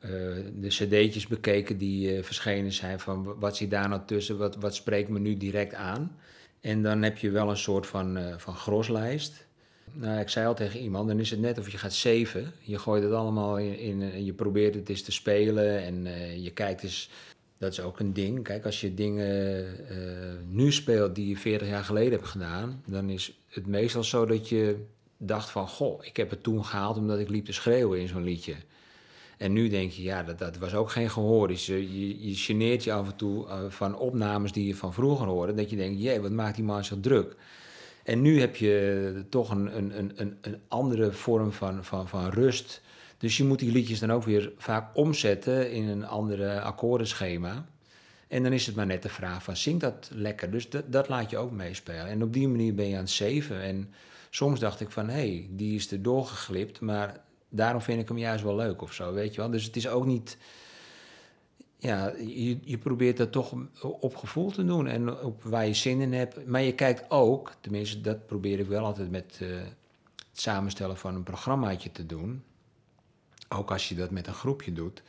uh, 0.00 0.10
de 0.54 0.68
cd'tjes 0.68 1.26
bekeken 1.26 1.78
die 1.78 2.16
uh, 2.16 2.22
verschenen 2.22 2.72
zijn 2.72 3.00
van 3.00 3.34
wat 3.38 3.56
zit 3.56 3.70
daar 3.70 3.88
nou 3.88 4.00
tussen, 4.06 4.38
wat, 4.38 4.56
wat 4.56 4.74
spreekt 4.74 5.08
me 5.08 5.18
nu 5.18 5.36
direct 5.36 5.74
aan. 5.74 6.16
En 6.60 6.82
dan 6.82 7.02
heb 7.02 7.18
je 7.18 7.30
wel 7.30 7.50
een 7.50 7.56
soort 7.56 7.86
van, 7.86 8.18
van 8.36 8.54
groslijst. 8.54 9.47
Nou, 9.92 10.20
ik 10.20 10.28
zei 10.28 10.46
al 10.46 10.54
tegen 10.54 10.80
iemand, 10.80 11.08
dan 11.08 11.18
is 11.18 11.30
het 11.30 11.40
net 11.40 11.58
of 11.58 11.70
je 11.70 11.78
gaat 11.78 11.92
zeven. 11.92 12.52
Je 12.60 12.78
gooit 12.78 13.02
het 13.02 13.12
allemaal 13.12 13.58
in, 13.58 14.02
en 14.02 14.24
je 14.24 14.32
probeert 14.32 14.74
het 14.74 14.88
eens 14.88 15.02
te 15.02 15.12
spelen 15.12 15.82
en 15.82 16.06
uh, 16.06 16.36
je 16.44 16.50
kijkt 16.50 16.82
eens. 16.82 17.10
Dat 17.58 17.72
is 17.72 17.80
ook 17.80 18.00
een 18.00 18.12
ding. 18.12 18.42
Kijk, 18.42 18.64
als 18.64 18.80
je 18.80 18.94
dingen 18.94 19.66
uh, 19.90 19.96
nu 20.48 20.72
speelt 20.72 21.14
die 21.14 21.28
je 21.28 21.36
40 21.36 21.68
jaar 21.68 21.84
geleden 21.84 22.12
hebt 22.12 22.28
gedaan, 22.28 22.82
dan 22.86 23.10
is 23.10 23.38
het 23.48 23.66
meestal 23.66 24.04
zo 24.04 24.26
dat 24.26 24.48
je 24.48 24.84
dacht 25.16 25.50
van, 25.50 25.68
goh, 25.68 26.04
ik 26.04 26.16
heb 26.16 26.30
het 26.30 26.42
toen 26.42 26.64
gehaald 26.64 26.96
omdat 26.96 27.18
ik 27.18 27.28
liep 27.28 27.44
te 27.44 27.52
schreeuwen 27.52 28.00
in 28.00 28.08
zo'n 28.08 28.24
liedje. 28.24 28.54
En 29.36 29.52
nu 29.52 29.68
denk 29.68 29.90
je, 29.90 30.02
ja, 30.02 30.22
dat, 30.22 30.38
dat 30.38 30.56
was 30.56 30.74
ook 30.74 30.90
geen 30.90 31.10
gehoor. 31.10 31.48
Dus 31.48 31.66
je, 31.66 31.98
je, 31.98 32.28
je 32.28 32.34
geneert 32.34 32.84
je 32.84 32.92
af 32.92 33.06
en 33.06 33.16
toe 33.16 33.46
van 33.68 33.96
opnames 33.96 34.52
die 34.52 34.66
je 34.66 34.74
van 34.74 34.92
vroeger 34.94 35.26
hoorde. 35.26 35.54
Dat 35.54 35.70
je 35.70 35.76
denkt, 35.76 36.02
jee, 36.02 36.20
wat 36.20 36.30
maakt 36.30 36.56
die 36.56 36.64
man 36.64 36.84
zo 36.84 37.00
druk? 37.00 37.36
En 38.08 38.22
nu 38.22 38.40
heb 38.40 38.56
je 38.56 39.24
toch 39.28 39.50
een, 39.50 39.76
een, 39.76 40.12
een, 40.16 40.38
een 40.40 40.60
andere 40.68 41.12
vorm 41.12 41.52
van, 41.52 41.84
van, 41.84 42.08
van 42.08 42.30
rust. 42.30 42.80
Dus 43.18 43.36
je 43.36 43.44
moet 43.44 43.58
die 43.58 43.72
liedjes 43.72 43.98
dan 43.98 44.12
ook 44.12 44.22
weer 44.22 44.52
vaak 44.56 44.96
omzetten 44.96 45.72
in 45.72 45.88
een 45.88 46.06
andere 46.06 46.60
akkoordenschema. 46.60 47.66
En 48.28 48.42
dan 48.42 48.52
is 48.52 48.66
het 48.66 48.76
maar 48.76 48.86
net 48.86 49.02
de 49.02 49.08
vraag 49.08 49.42
van, 49.42 49.56
zingt 49.56 49.80
dat 49.80 50.10
lekker? 50.12 50.50
Dus 50.50 50.70
dat, 50.70 50.92
dat 50.92 51.08
laat 51.08 51.30
je 51.30 51.38
ook 51.38 51.50
meespelen. 51.50 52.06
En 52.06 52.22
op 52.22 52.32
die 52.32 52.48
manier 52.48 52.74
ben 52.74 52.88
je 52.88 52.94
aan 52.94 53.00
het 53.00 53.10
zeven. 53.10 53.60
En 53.62 53.92
soms 54.30 54.60
dacht 54.60 54.80
ik 54.80 54.90
van, 54.90 55.08
hé, 55.08 55.14
hey, 55.14 55.48
die 55.50 55.74
is 55.74 55.90
er 55.90 56.02
doorgeglipt, 56.02 56.80
maar 56.80 57.20
daarom 57.48 57.80
vind 57.80 58.00
ik 58.00 58.08
hem 58.08 58.18
juist 58.18 58.44
wel 58.44 58.56
leuk 58.56 58.82
of 58.82 58.92
zo, 58.92 59.12
weet 59.12 59.34
je 59.34 59.40
wel. 59.40 59.50
Dus 59.50 59.64
het 59.64 59.76
is 59.76 59.88
ook 59.88 60.06
niet 60.06 60.36
ja, 61.80 62.12
je, 62.16 62.58
je 62.62 62.78
probeert 62.78 63.16
dat 63.16 63.32
toch 63.32 63.54
op 63.80 64.16
gevoel 64.16 64.50
te 64.50 64.64
doen 64.64 64.86
en 64.86 65.22
op 65.22 65.42
waar 65.42 65.66
je 65.66 65.74
zin 65.74 66.00
in 66.00 66.12
hebt. 66.12 66.46
Maar 66.46 66.62
je 66.62 66.74
kijkt 66.74 67.10
ook, 67.10 67.52
tenminste 67.60 68.00
dat 68.00 68.26
probeer 68.26 68.58
ik 68.58 68.66
wel 68.66 68.84
altijd 68.84 69.10
met 69.10 69.38
uh, 69.42 69.56
het 69.58 70.40
samenstellen 70.40 70.96
van 70.96 71.14
een 71.14 71.22
programmaatje 71.22 71.92
te 71.92 72.06
doen. 72.06 72.42
Ook 73.48 73.70
als 73.70 73.88
je 73.88 73.94
dat 73.94 74.10
met 74.10 74.26
een 74.26 74.34
groepje 74.34 74.72
doet. 74.72 75.02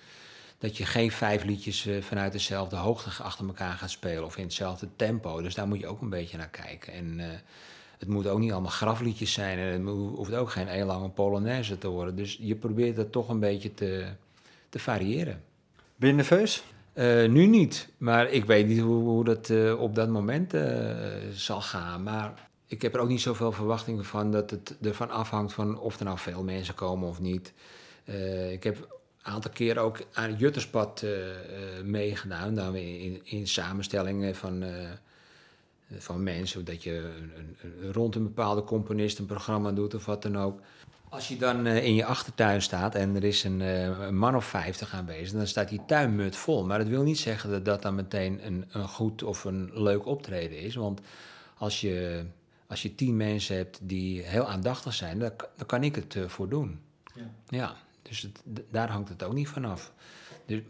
Dat 0.58 0.78
je 0.78 0.86
geen 0.86 1.12
vijf 1.12 1.44
liedjes 1.44 1.86
uh, 1.86 2.02
vanuit 2.02 2.32
dezelfde 2.32 2.76
hoogte 2.76 3.24
achter 3.24 3.48
elkaar 3.48 3.74
gaat 3.74 3.90
spelen 3.90 4.26
of 4.26 4.38
in 4.38 4.44
hetzelfde 4.44 4.88
tempo. 4.96 5.42
Dus 5.42 5.56
daar 5.56 5.68
moet 5.68 5.80
je 5.80 5.88
ook 5.88 6.02
een 6.02 6.10
beetje 6.10 6.38
naar 6.38 6.50
kijken. 6.50 6.94
En 6.94 7.20
uh, 7.20 7.26
het 7.98 8.08
moet 8.08 8.28
ook 8.28 8.40
niet 8.40 8.52
allemaal 8.52 8.72
grafliedjes 8.72 9.34
zijn 9.34 9.58
en 9.58 9.86
het 9.86 9.96
hoeft 9.96 10.34
ook 10.34 10.52
geen 10.52 10.68
heel 10.68 10.86
lange 10.86 11.10
polonaise 11.10 11.78
te 11.78 11.88
worden. 11.88 12.16
Dus 12.16 12.38
je 12.42 12.56
probeert 12.56 12.96
dat 12.96 13.12
toch 13.12 13.30
een 13.30 13.40
beetje 13.40 13.74
te, 13.74 14.08
te 14.70 14.80
variëren. 14.80 15.44
Ben 16.00 16.10
je 16.10 16.16
nerveus? 16.16 16.64
Uh, 16.94 17.28
nu 17.28 17.46
niet, 17.46 17.90
maar 17.98 18.30
ik 18.32 18.46
weet 18.46 18.68
niet 18.68 18.80
hoe, 18.80 19.04
hoe 19.04 19.24
dat 19.24 19.50
uh, 19.50 19.82
op 19.82 19.96
dat 19.96 20.10
moment 20.10 20.54
uh, 20.54 20.62
zal 21.32 21.62
gaan. 21.62 22.04
Maar 22.04 22.50
ik 22.68 22.82
heb 22.82 22.94
er 22.94 23.00
ook 23.00 23.08
niet 23.08 23.22
zoveel 23.22 23.52
verwachtingen 23.52 24.06
van 24.06 24.32
dat 24.32 24.50
het 24.50 24.78
ervan 24.82 25.10
afhangt 25.10 25.54
van 25.54 25.80
of 25.80 26.00
er 26.00 26.06
nou 26.06 26.18
veel 26.18 26.44
mensen 26.44 26.76
komen 26.76 27.10
of 27.10 27.20
niet. 27.20 27.54
ik 28.52 28.64
heb 28.64 28.78
een 28.78 29.34
aantal 29.34 29.52
keer 29.52 29.78
ook 29.78 29.98
aan 30.14 30.30
het 30.30 30.40
Jutterspad 30.40 31.06
meegedaan, 31.84 32.56
dan 32.56 32.76
in, 32.76 33.22
in 33.24 33.48
samenstellingen 33.48 34.36
van, 34.36 34.64
van 35.98 36.24
mensen, 36.24 36.66
dat 36.66 36.84
je 36.84 37.12
een, 37.36 37.58
een, 37.62 37.94
rond 37.94 38.16
een 38.16 38.24
bepaalde 38.24 38.64
componist 38.64 39.20
een 39.20 39.26
programma 39.26 39.72
doet 39.72 39.94
of 39.94 40.06
wat 40.06 40.22
dan 40.22 40.38
ook. 40.38 40.60
Als 41.10 41.28
je 41.28 41.38
dan 41.38 41.68
uh, 41.68 41.86
in 41.86 41.96
je 41.96 42.06
achtertuin 42.06 42.62
staat 42.62 42.96
en 42.96 43.16
er 43.16 43.24
is 43.24 43.44
een, 43.44 43.60
uh, 43.60 43.84
een, 43.84 44.18
man 44.18 44.36
of 44.36 44.46
vijftig 44.46 44.94
aanwezig, 44.94 45.38
dan 45.38 45.48
staat 45.48 45.70
die 45.70 45.86
tuinmut 45.86 46.36
vol. 46.36 46.66
Maar 46.66 46.78
dat 46.78 46.88
wil 46.88 47.04
niet 47.04 47.20
zeggen 47.20 47.50
dat 47.50 47.66
dat 47.66 47.82
dan 47.82 47.96
meteen 47.96 48.46
een, 48.46 48.66
een 48.72 48.88
goed 48.88 49.24
of 49.24 49.44
een 49.44 49.70
leuk 49.74 50.06
optreden 50.06 50.60
is. 50.60 50.76
Want 50.76 51.02
als 51.58 51.82
je, 51.82 52.26
als 52.68 52.82
je 52.82 52.96
tien 52.96 53.18
mensen 53.18 53.56
hebt 53.56 53.80
die 53.82 54.22
heel 54.22 54.48
aandachtig 54.48 54.94
zijn, 54.94 55.20
dan, 55.20 55.32
dan 55.56 55.66
kan 55.66 55.84
ik 55.84 55.96
het 55.96 56.16
uh, 56.16 56.28
voor 56.28 56.50
doen. 56.50 56.80
Ja, 57.14 57.30
ja 57.50 57.76
dus 58.02 58.22
het, 58.22 58.42
daar 58.72 58.90
hangt 58.90 59.10
het 59.10 59.24
ook 59.24 59.34
niet 59.34 59.48
vanaf. 59.48 59.92
Dus 60.46 60.62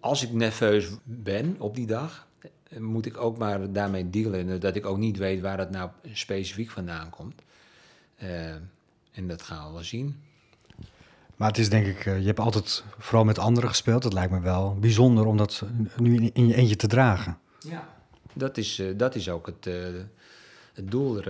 als 0.00 0.22
ik 0.22 0.32
nerveus 0.32 0.88
ben 1.04 1.56
op 1.58 1.74
die 1.74 1.86
dag, 1.86 2.26
moet 2.78 3.06
ik 3.06 3.16
ook 3.16 3.38
maar 3.38 3.72
daarmee 3.72 4.10
dealen. 4.10 4.60
Dat 4.60 4.76
ik 4.76 4.86
ook 4.86 4.98
niet 4.98 5.16
weet 5.16 5.40
waar 5.40 5.56
dat 5.56 5.70
nou 5.70 5.90
specifiek 6.12 6.70
vandaan 6.70 7.10
komt. 7.10 7.42
En 9.16 9.28
dat 9.28 9.42
gaan 9.42 9.66
we 9.66 9.72
wel 9.72 9.84
zien. 9.84 10.16
Maar 11.36 11.48
het 11.48 11.58
is 11.58 11.70
denk 11.70 11.86
ik, 11.86 12.06
eh, 12.06 12.20
je 12.20 12.26
hebt 12.26 12.38
altijd 12.38 12.84
vooral 12.98 13.24
met 13.24 13.38
anderen 13.38 13.70
gespeeld. 13.70 14.04
Het 14.04 14.12
lijkt 14.12 14.32
me 14.32 14.40
wel 14.40 14.76
bijzonder 14.80 15.26
om 15.26 15.36
dat 15.36 15.62
nu 15.96 16.30
in 16.32 16.46
je 16.48 16.54
eentje 16.54 16.76
te 16.76 16.86
dragen. 16.86 17.38
Ja, 17.60 17.88
dat 18.32 18.56
is, 18.56 18.78
eh, 18.78 18.86
dat 18.96 19.14
is 19.14 19.28
ook 19.28 19.46
het, 19.46 19.66
uh, 19.66 19.74
het 20.74 20.90
doel 20.90 21.22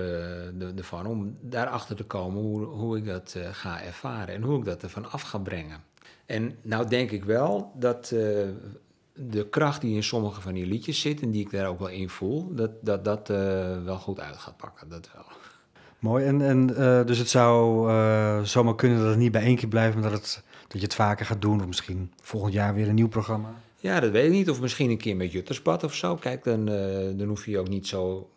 ervan. 0.77 1.07
Om 1.07 1.37
daarachter 1.41 1.97
te 1.97 2.05
komen 2.05 2.43
hoe, 2.43 2.65
hoe 2.65 2.97
ik 2.97 3.07
dat 3.07 3.37
ga 3.53 3.83
ervaren 3.83 4.35
en 4.35 4.43
hoe 4.43 4.59
ik 4.59 4.65
dat 4.65 4.83
ervan 4.83 5.11
af 5.11 5.23
ga 5.23 5.39
brengen. 5.39 5.81
En 6.27 6.57
nou 6.63 6.89
denk 6.89 7.11
ik 7.11 7.25
wel 7.25 7.73
dat 7.75 8.09
de 9.13 9.47
kracht 9.51 9.81
die 9.81 9.95
in 9.95 10.03
sommige 10.03 10.41
van 10.41 10.53
die 10.53 10.67
liedjes 10.67 11.01
zit 11.01 11.21
en 11.21 11.31
die 11.31 11.45
ik 11.45 11.51
daar 11.51 11.69
ook 11.69 11.79
wel 11.79 11.89
in 11.89 12.09
voel, 12.09 12.55
dat 12.55 12.71
dat, 12.81 13.05
dat 13.05 13.29
wel 13.85 13.99
goed 13.99 14.21
uit 14.21 14.37
gaat 14.37 14.57
pakken. 14.57 14.89
Dat 14.89 15.11
wel. 15.15 15.25
Mooi. 16.07 16.25
En, 16.25 16.43
en 16.43 16.71
uh, 16.71 17.05
dus 17.05 17.19
het 17.19 17.29
zou 17.29 17.89
uh, 17.91 18.43
zomaar 18.43 18.75
kunnen 18.75 18.99
dat 18.99 19.09
het 19.09 19.19
niet 19.19 19.33
bij 19.33 19.43
één 19.43 19.57
keer 19.57 19.69
blijft, 19.69 19.95
maar 19.95 20.11
dat, 20.11 20.13
het, 20.13 20.43
dat 20.69 20.81
je 20.81 20.87
het 20.87 20.95
vaker 20.95 21.27
gaat 21.27 21.41
doen. 21.41 21.61
Of 21.61 21.67
misschien 21.67 22.13
volgend 22.23 22.53
jaar 22.53 22.75
weer 22.75 22.89
een 22.89 22.95
nieuw 22.95 23.09
programma. 23.09 23.55
Ja, 23.81 24.01
dat 24.01 24.11
weet 24.11 24.25
ik 24.25 24.31
niet. 24.31 24.51
Of 24.51 24.61
misschien 24.61 24.91
een 24.91 24.99
keer 24.99 25.17
met 25.17 25.33
Jutterspad 25.33 25.85
of 25.85 25.95
zo. 25.95 26.17
Kijk, 26.17 26.45
dan, 26.45 26.69
eh, 26.69 27.19
dan 27.19 27.29
hoef 27.29 27.47
je 27.47 27.59
ook 27.59 27.69
niet 27.69 27.87
zo 27.87 28.31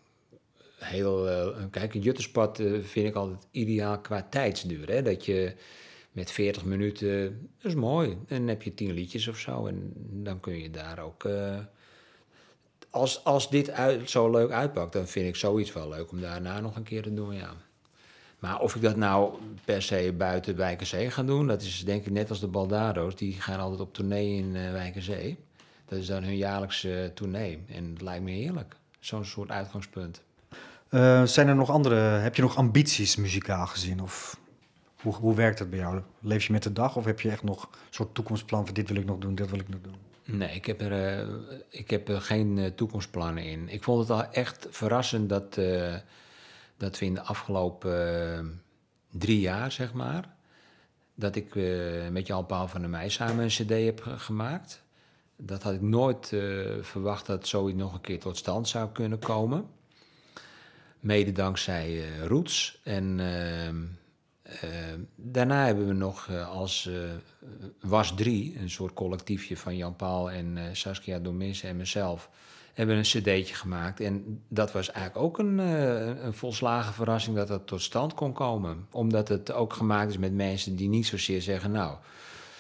heel... 0.80 1.30
eh, 1.30 1.64
kijk, 1.72 1.94
een 1.94 2.02
Jutterspad 2.02 2.60
eh, 2.60 2.72
vind 2.82 3.08
ik 3.08 3.16
altijd 3.16 3.48
ideaal 3.52 4.00
qua 4.00 4.28
tijdsduur. 4.30 4.88
Hè? 4.88 5.02
Dat 5.02 5.26
je 5.26 5.54
met 6.12 6.32
40 6.32 6.66
minuten, 6.66 7.40
dat 7.62 7.72
is 7.72 7.78
mooi. 7.78 8.10
En 8.10 8.38
dan 8.38 8.48
heb 8.48 8.62
je 8.62 8.74
10 8.74 8.92
liedjes 8.92 9.28
of 9.28 9.38
zo. 9.38 9.66
En 9.66 9.94
dan 9.96 10.40
kun 10.40 10.62
je 10.62 10.70
daar 10.70 11.00
ook... 11.00 11.28
als, 12.90 13.24
als 13.24 13.50
dit 13.50 13.70
uit, 13.70 14.10
zo 14.10 14.30
leuk 14.30 14.52
uitpakt, 14.52 14.94
dan 14.94 15.08
vind 15.08 15.28
ik 15.28 15.36
zoiets 15.36 15.74
wel 15.74 15.90
leuk 15.90 16.12
om 16.12 16.22
daarna 16.22 16.60
nog 16.60 16.76
een 16.76 16.84
keer 16.84 17.02
te 17.02 17.14
doen, 17.14 17.36
ja. 17.36 17.54
Maar 18.40 18.60
of 18.60 18.76
ik 18.76 18.82
dat 18.82 18.96
nou 18.96 19.34
per 19.66 19.82
se 19.82 20.14
buiten 20.18 20.56
Wijkerzee 20.56 21.12
ga 21.12 21.24
doen, 21.24 21.48
dat 21.48 21.62
is 21.62 21.86
denk 21.86 22.06
ik 22.06 22.12
net 22.12 22.30
als 22.30 22.40
de 22.40 22.48
Baldado's. 22.48 23.16
Die 23.16 23.42
gaan 23.42 23.60
altijd 23.60 23.82
op 23.82 23.94
tournee 23.94 24.38
in 24.38 24.56
eh 24.56 24.72
Wijkerzee. 24.72 25.38
Dat 25.86 26.00
is 26.00 26.08
dan 26.08 26.24
hun 26.24 26.38
jaarlijkse 26.38 27.02
eh, 27.02 27.10
tournee. 27.10 27.64
En 27.68 27.90
het 27.90 28.02
lijkt 28.02 28.24
me 28.24 28.32
heerlijk. 28.32 28.76
Zo'n 29.00 29.26
soort 29.26 29.50
uitgangspunt. 29.50 30.22
Eh, 30.90 31.24
zijn 31.24 31.48
er 31.48 31.56
nog 31.56 31.70
andere, 31.70 31.96
heb 31.96 32.36
je 32.36 32.42
nog 32.42 32.56
ambities 32.56 33.16
muzikaal 33.16 33.68
gezien? 33.68 34.02
Of 34.02 34.40
hoe, 35.02 35.14
hoe 35.14 35.36
werkt 35.36 35.60
het 35.60 35.70
bij 35.70 35.80
jou? 35.80 36.02
Leef 36.20 36.46
je 36.46 36.52
met 36.52 36.64
de 36.64 36.74
dag 36.74 36.96
of 36.96 37.06
heb 37.06 37.20
je 37.20 37.30
echt 37.30 37.44
nog 37.44 37.64
een 37.64 37.78
soort 37.90 38.14
toekomstplan 38.14 38.66
van 38.66 38.74
dit 38.74 38.88
wil 38.88 38.98
ik 38.98 39.06
nog 39.06 39.18
doen, 39.18 39.36
dit 39.36 39.50
wil 39.50 39.60
ik 39.60 39.70
nog 39.70 39.82
doen? 39.82 40.09
Nee, 40.32 40.56
ik 40.56 40.66
heb 40.66 40.82
er, 40.82 41.20
eh, 41.20 41.28
ik 41.70 41.90
heb 41.90 42.10
geen 42.10 42.58
eh, 42.58 42.66
toekomstplannen 42.72 43.44
in. 43.44 43.70
Ik 43.70 43.84
vond 43.84 44.00
het 44.08 44.10
al 44.18 44.32
echt 44.32 44.68
verrassend 44.70 45.30
dat, 45.30 45.58
eh, 45.58 45.96
dat 46.78 47.00
we 47.00 47.06
in 47.06 47.14
de 47.14 47.22
afgelopen 47.22 48.62
drie 49.12 49.40
jaar, 49.40 49.72
zeg 49.72 49.94
maar, 49.94 50.36
dat 51.16 51.36
ik 51.36 51.56
met 52.12 52.28
Jan 52.28 52.46
Paul 52.46 52.68
van 52.68 52.82
der 52.82 52.90
Meij 52.90 53.10
samen 53.10 53.44
een 53.44 53.50
cd 53.50 53.70
heb 53.70 54.02
ge- 54.02 54.20
gemaakt. 54.20 54.84
Dat 55.38 55.64
had 55.64 55.74
ik 55.74 55.82
nooit 55.82 56.28
verwacht 56.82 57.26
dat 57.26 57.48
zoiets 57.48 57.78
nog 57.80 57.94
een 57.94 58.02
keer 58.02 58.20
tot 58.20 58.38
stand 58.38 58.68
zou 58.68 58.90
kunnen 58.92 59.20
komen. 59.20 59.66
Mede 61.00 61.32
dankzij 61.32 62.04
Roots. 62.28 62.80
En 62.84 63.20
ehm, 63.20 63.78
daarna 65.16 65.66
hebben 65.66 65.88
we 65.88 65.94
nog 65.94 66.28
eh, 66.30 66.50
als 66.50 66.88
eh, 66.88 66.96
Was 67.82 68.16
3, 68.16 68.58
een 68.60 68.70
soort 68.70 68.94
collectiefje 68.94 69.58
van 69.58 69.78
Jan 69.78 69.96
Paul 69.96 70.32
en 70.32 70.58
eh, 70.58 70.64
Saskia 70.72 71.20
Domis 71.20 71.64
en 71.64 71.78
mezelf, 71.78 72.30
hebben 72.74 72.96
een 72.96 73.02
cd'tje 73.02 73.56
gemaakt. 73.56 74.00
En 74.00 74.44
dat 74.48 74.72
was 74.72 74.92
eigenlijk 74.92 75.26
ook 75.26 75.38
een, 75.40 75.58
een 75.58 76.34
volslagen 76.34 76.94
verrassing 76.94 77.36
dat 77.36 77.48
dat 77.48 77.68
tot 77.68 77.82
stand 77.82 78.14
kon 78.14 78.34
komen. 78.34 78.88
Omdat 78.92 79.28
het 79.28 79.52
ook 79.52 79.74
gemaakt 79.74 80.10
is 80.10 80.18
met 80.18 80.34
mensen 80.34 80.76
die 80.76 80.90
niet 80.90 81.08
zozeer 81.08 81.42
zeggen, 81.42 81.72
nou, 81.72 81.98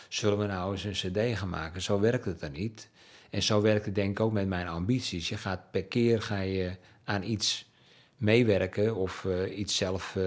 zullen 0.09 0.37
we 0.37 0.45
nou 0.45 0.71
eens 0.71 0.83
een 0.83 1.11
cd 1.11 1.37
gaan 1.37 1.49
maken? 1.49 1.81
Zo 1.81 1.99
werkt 1.99 2.25
het 2.25 2.39
dan 2.39 2.51
niet. 2.51 2.89
En 3.29 3.43
zo 3.43 3.61
werkt 3.61 3.85
het 3.85 3.95
denk 3.95 4.11
ik 4.11 4.19
ook 4.19 4.31
met 4.31 4.47
mijn 4.47 4.67
ambities. 4.67 5.29
Je 5.29 5.37
gaat 5.37 5.71
per 5.71 5.83
keer 5.83 6.21
ga 6.21 6.39
je 6.39 6.75
aan 7.03 7.23
iets 7.23 7.71
meewerken 8.17 8.95
of 8.95 9.27
iets 9.55 9.75
zelf 9.75 10.17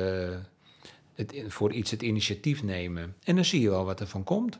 het, 1.14 1.34
voor 1.48 1.72
iets 1.72 1.90
het 1.90 2.02
initiatief 2.02 2.62
nemen. 2.62 3.14
En 3.24 3.34
dan 3.34 3.44
zie 3.44 3.60
je 3.60 3.70
wel 3.70 3.84
wat 3.84 4.00
er 4.00 4.06
van 4.06 4.24
komt. 4.24 4.58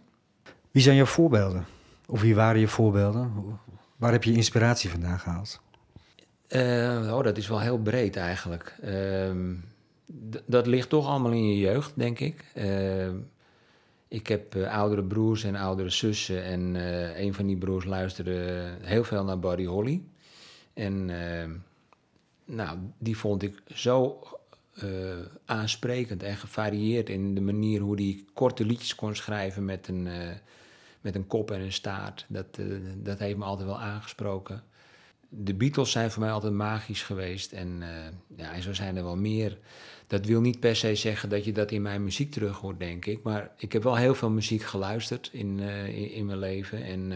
Wie 0.70 0.82
zijn 0.82 0.96
jouw 0.96 1.06
voorbeelden? 1.06 1.66
Of 2.06 2.20
wie 2.20 2.34
waren 2.34 2.60
je 2.60 2.68
voorbeelden? 2.68 3.32
Waar 3.96 4.12
heb 4.12 4.24
je 4.24 4.32
inspiratie 4.32 4.90
vandaan 4.90 5.18
gehaald? 5.18 5.60
Eh, 6.46 7.14
oh, 7.16 7.22
dat 7.22 7.36
is 7.36 7.48
wel 7.48 7.60
heel 7.60 7.78
breed 7.78 8.16
eigenlijk. 8.16 8.76
Ehm, 8.82 9.54
dat 10.46 10.66
ligt 10.66 10.88
toch 10.88 11.06
allemaal 11.06 11.32
in 11.32 11.48
je 11.48 11.58
jeugd, 11.58 11.92
denk 11.94 12.18
ik. 12.18 12.44
Ehm, 12.54 13.16
ik 14.08 14.26
heb 14.26 14.54
eh, 14.54 14.72
oudere 14.72 15.04
broers 15.04 15.44
en 15.44 15.54
oudere 15.54 15.90
zussen. 15.90 16.44
En 16.44 16.76
eh, 16.76 17.20
een 17.20 17.34
van 17.34 17.46
die 17.46 17.56
broers 17.56 17.84
luisterde 17.84 18.70
heel 18.80 19.04
veel 19.04 19.24
naar 19.24 19.38
Buddy 19.38 19.64
Holly. 19.64 20.02
En 20.74 21.10
ehm, 21.10 21.50
nou, 22.44 22.78
die 22.98 23.16
vond 23.16 23.42
ik 23.42 23.62
zo 23.66 24.22
eh, 24.72 24.88
aansprekend 25.44 26.22
en 26.22 26.36
gevarieerd 26.36 27.08
in 27.08 27.34
de 27.34 27.40
manier 27.40 27.80
hoe 27.80 27.94
hij 27.94 28.24
korte 28.32 28.64
liedjes 28.64 28.94
kon 28.94 29.14
schrijven 29.14 29.64
met 29.64 29.88
een, 29.88 30.06
eh, 30.06 30.30
met 31.00 31.14
een 31.14 31.26
kop 31.26 31.50
en 31.50 31.60
een 31.60 31.72
staart. 31.72 32.26
Dat, 32.28 32.46
eh, 32.58 32.66
dat 32.96 33.18
heeft 33.18 33.36
me 33.36 33.44
altijd 33.44 33.68
wel 33.68 33.80
aangesproken 33.80 34.62
de 35.34 35.54
Beatles 35.54 35.90
zijn 35.90 36.10
voor 36.10 36.22
mij 36.22 36.32
altijd 36.32 36.52
magisch 36.52 37.02
geweest. 37.02 37.52
En, 37.52 37.82
ja, 38.36 38.60
zo 38.60 38.72
zijn 38.72 38.96
er 38.96 39.02
wel 39.02 39.16
meer. 39.16 39.58
Dat 40.06 40.26
wil 40.26 40.40
niet 40.40 40.60
per 40.60 40.76
se 40.76 40.94
zeggen 40.94 41.28
dat 41.28 41.44
je 41.44 41.52
dat 41.52 41.70
in 41.70 41.82
mijn 41.82 42.04
muziek 42.04 42.30
terug 42.30 42.56
hoort, 42.56 42.78
denk 42.78 43.06
ik. 43.06 43.22
Maar 43.22 43.50
ik 43.56 43.72
heb 43.72 43.82
wel 43.82 43.96
heel 43.96 44.14
veel 44.14 44.30
muziek 44.30 44.62
geluisterd 44.62 45.30
in, 45.32 45.60
in, 45.60 46.10
in 46.10 46.26
mijn 46.26 46.38
leven. 46.38 46.82
En 46.82 47.12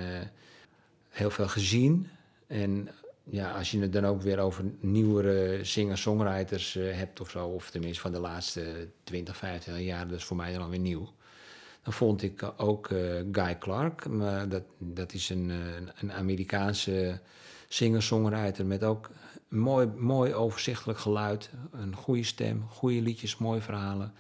heel 1.09 1.31
veel 1.31 1.49
gezien. 1.49 2.09
En 2.47 2.89
ja, 3.31 3.53
als 3.53 3.71
je 3.71 3.81
het 3.81 3.93
dan 3.93 4.05
ook 4.05 4.23
weer 4.23 4.39
over 4.39 4.65
nieuwere 4.81 5.65
singer-songwriters 5.65 6.77
eh, 6.77 6.97
hebt 6.97 7.21
of 7.21 7.31
zo... 7.31 7.47
of 7.47 7.71
tenminste 7.71 8.01
van 8.01 8.13
de 8.13 8.19
laatste 8.19 8.89
20, 9.05 9.37
25 9.37 9.85
jaar, 9.85 10.09
dat 10.09 10.19
is 10.19 10.25
voor 10.25 10.37
mij 10.37 10.53
dan 10.53 10.71
weer 10.71 10.79
nieuw... 10.79 11.15
Dan 11.83 11.95
vond 11.95 12.23
ik 12.23 12.53
ook 12.57 12.91
eh, 12.91 12.99
Guy 13.33 13.59
Clark. 13.59 14.09
Maar 14.09 14.49
dat, 14.49 14.63
dat 14.79 15.13
is 15.13 15.29
een, 15.29 15.51
eh, 15.51 15.57
een 16.01 16.13
Amerikaanse 16.13 17.21
singer-songwriter 17.69 18.67
met 18.67 18.85
ook 18.85 19.11
mooi, 19.49 19.87
mooi 19.87 20.35
overzichtelijk 20.35 20.99
geluid. 20.99 21.51
Een 21.73 21.95
goede 21.95 22.23
stem, 22.23 22.65
goede 22.69 23.01
liedjes, 23.01 23.37
mooie 23.37 23.61
verhalen. 23.61 24.13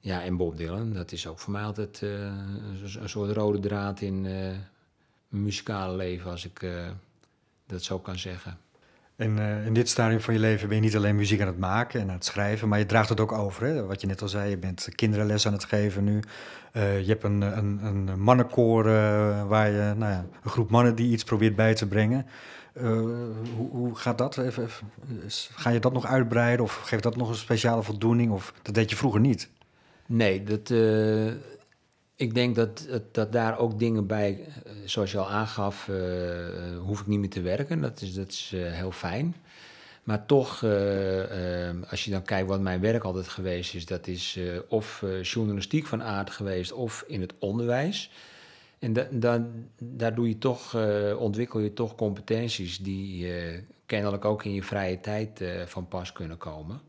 Ja, 0.00 0.22
en 0.22 0.36
Bob 0.36 0.56
Dylan, 0.56 0.92
dat 0.92 1.12
is 1.12 1.26
ook 1.26 1.38
voor 1.38 1.52
mij 1.52 1.62
altijd 1.62 2.00
een, 2.00 3.00
een 3.00 3.08
soort 3.08 3.30
rode 3.30 3.58
draad 3.58 4.00
in 4.00 4.20
mijn 4.20 4.68
muzikale 5.28 5.96
leven, 5.96 6.30
als 6.30 6.44
ik 6.44 6.66
dat 7.68 7.82
zo 7.82 7.98
kan 7.98 8.18
zeggen. 8.18 8.58
En 9.16 9.38
eh, 9.38 9.66
in 9.66 9.74
dit 9.74 9.88
stadium 9.88 10.20
van 10.20 10.34
je 10.34 10.40
leven 10.40 10.68
ben 10.68 10.76
je 10.76 10.82
niet 10.82 10.96
alleen 10.96 11.16
muziek 11.16 11.40
aan 11.40 11.46
het 11.46 11.58
maken 11.58 12.00
en 12.00 12.08
aan 12.08 12.14
het 12.14 12.24
schrijven, 12.24 12.68
maar 12.68 12.78
je 12.78 12.86
draagt 12.86 13.08
het 13.08 13.20
ook 13.20 13.32
over. 13.32 13.66
Hè? 13.66 13.86
Wat 13.86 14.00
je 14.00 14.06
net 14.06 14.22
al 14.22 14.28
zei, 14.28 14.50
je 14.50 14.58
bent 14.58 14.88
kinderenles 14.94 15.46
aan 15.46 15.52
het 15.52 15.64
geven 15.64 16.04
nu. 16.04 16.20
Eh, 16.72 17.00
je 17.00 17.06
hebt 17.06 17.24
een, 17.24 17.40
een, 17.40 17.84
een 17.84 18.20
mannenkoor 18.20 18.86
eh, 18.86 19.46
waar 19.48 19.70
je 19.70 19.94
nou 19.96 20.12
ja, 20.12 20.26
een 20.42 20.50
groep 20.50 20.70
mannen 20.70 20.94
die 20.94 21.12
iets 21.12 21.24
probeert 21.24 21.56
bij 21.56 21.74
te 21.74 21.86
brengen. 21.86 22.26
Hoe, 23.56 23.70
hoe 23.70 23.94
gaat 23.94 24.18
dat? 24.18 24.38
Even, 24.38 24.68
ga 25.54 25.70
je 25.70 25.80
dat 25.80 25.92
nog 25.92 26.06
uitbreiden 26.06 26.64
of 26.64 26.74
geeft 26.74 27.02
dat 27.02 27.16
nog 27.16 27.28
een 27.28 27.34
speciale 27.34 27.82
voldoening? 27.82 28.32
Of 28.32 28.52
dat 28.62 28.74
deed 28.74 28.90
je 28.90 28.96
vroeger 28.96 29.20
niet? 29.20 29.48
Nee, 30.06 30.44
dat, 30.44 30.70
ik 32.18 32.34
denk 32.34 32.54
dat, 32.54 32.86
dat, 32.90 33.14
dat 33.14 33.32
daar 33.32 33.58
ook 33.58 33.78
dingen 33.78 34.06
bij, 34.06 34.40
eh, 34.64 34.72
zoals 34.84 35.12
je 35.12 35.18
al 35.18 35.30
aangaf, 35.30 35.88
eh, 35.88 36.48
eh, 36.48 36.78
hoef 36.78 37.00
ik 37.00 37.06
niet 37.06 37.18
meer 37.18 37.30
te 37.30 37.40
werken. 37.40 37.80
Dat 37.80 38.00
is, 38.00 38.14
dat 38.14 38.30
is 38.30 38.52
heel 38.56 38.90
fijn. 38.92 39.34
Maar 40.02 40.26
toch, 40.26 40.62
als 41.90 42.04
je 42.04 42.10
dan 42.10 42.22
kijkt 42.22 42.48
wat 42.48 42.60
mijn 42.60 42.80
werk 42.80 43.04
altijd 43.04 43.28
geweest 43.28 43.74
is, 43.74 43.86
dat 43.86 44.06
is 44.06 44.38
of 44.68 45.04
journalistiek 45.22 45.86
van 45.86 46.02
aard 46.02 46.30
geweest 46.30 46.72
of 46.72 47.04
in 47.06 47.20
het 47.20 47.34
onderwijs. 47.38 48.10
En 48.78 48.92
da, 48.92 49.06
da- 49.10 49.46
daar 49.78 50.14
doe 50.14 50.28
je 50.28 50.38
toch, 50.38 50.76
ontwikkel 51.18 51.60
je 51.60 51.72
toch 51.72 51.94
competenties 51.94 52.78
die 52.78 53.32
kennelijk 53.86 54.24
ook 54.24 54.44
in 54.44 54.54
je 54.54 54.62
vrije 54.62 55.00
tijd 55.00 55.44
van 55.66 55.88
pas 55.88 56.12
kunnen 56.12 56.38
komen. 56.38 56.80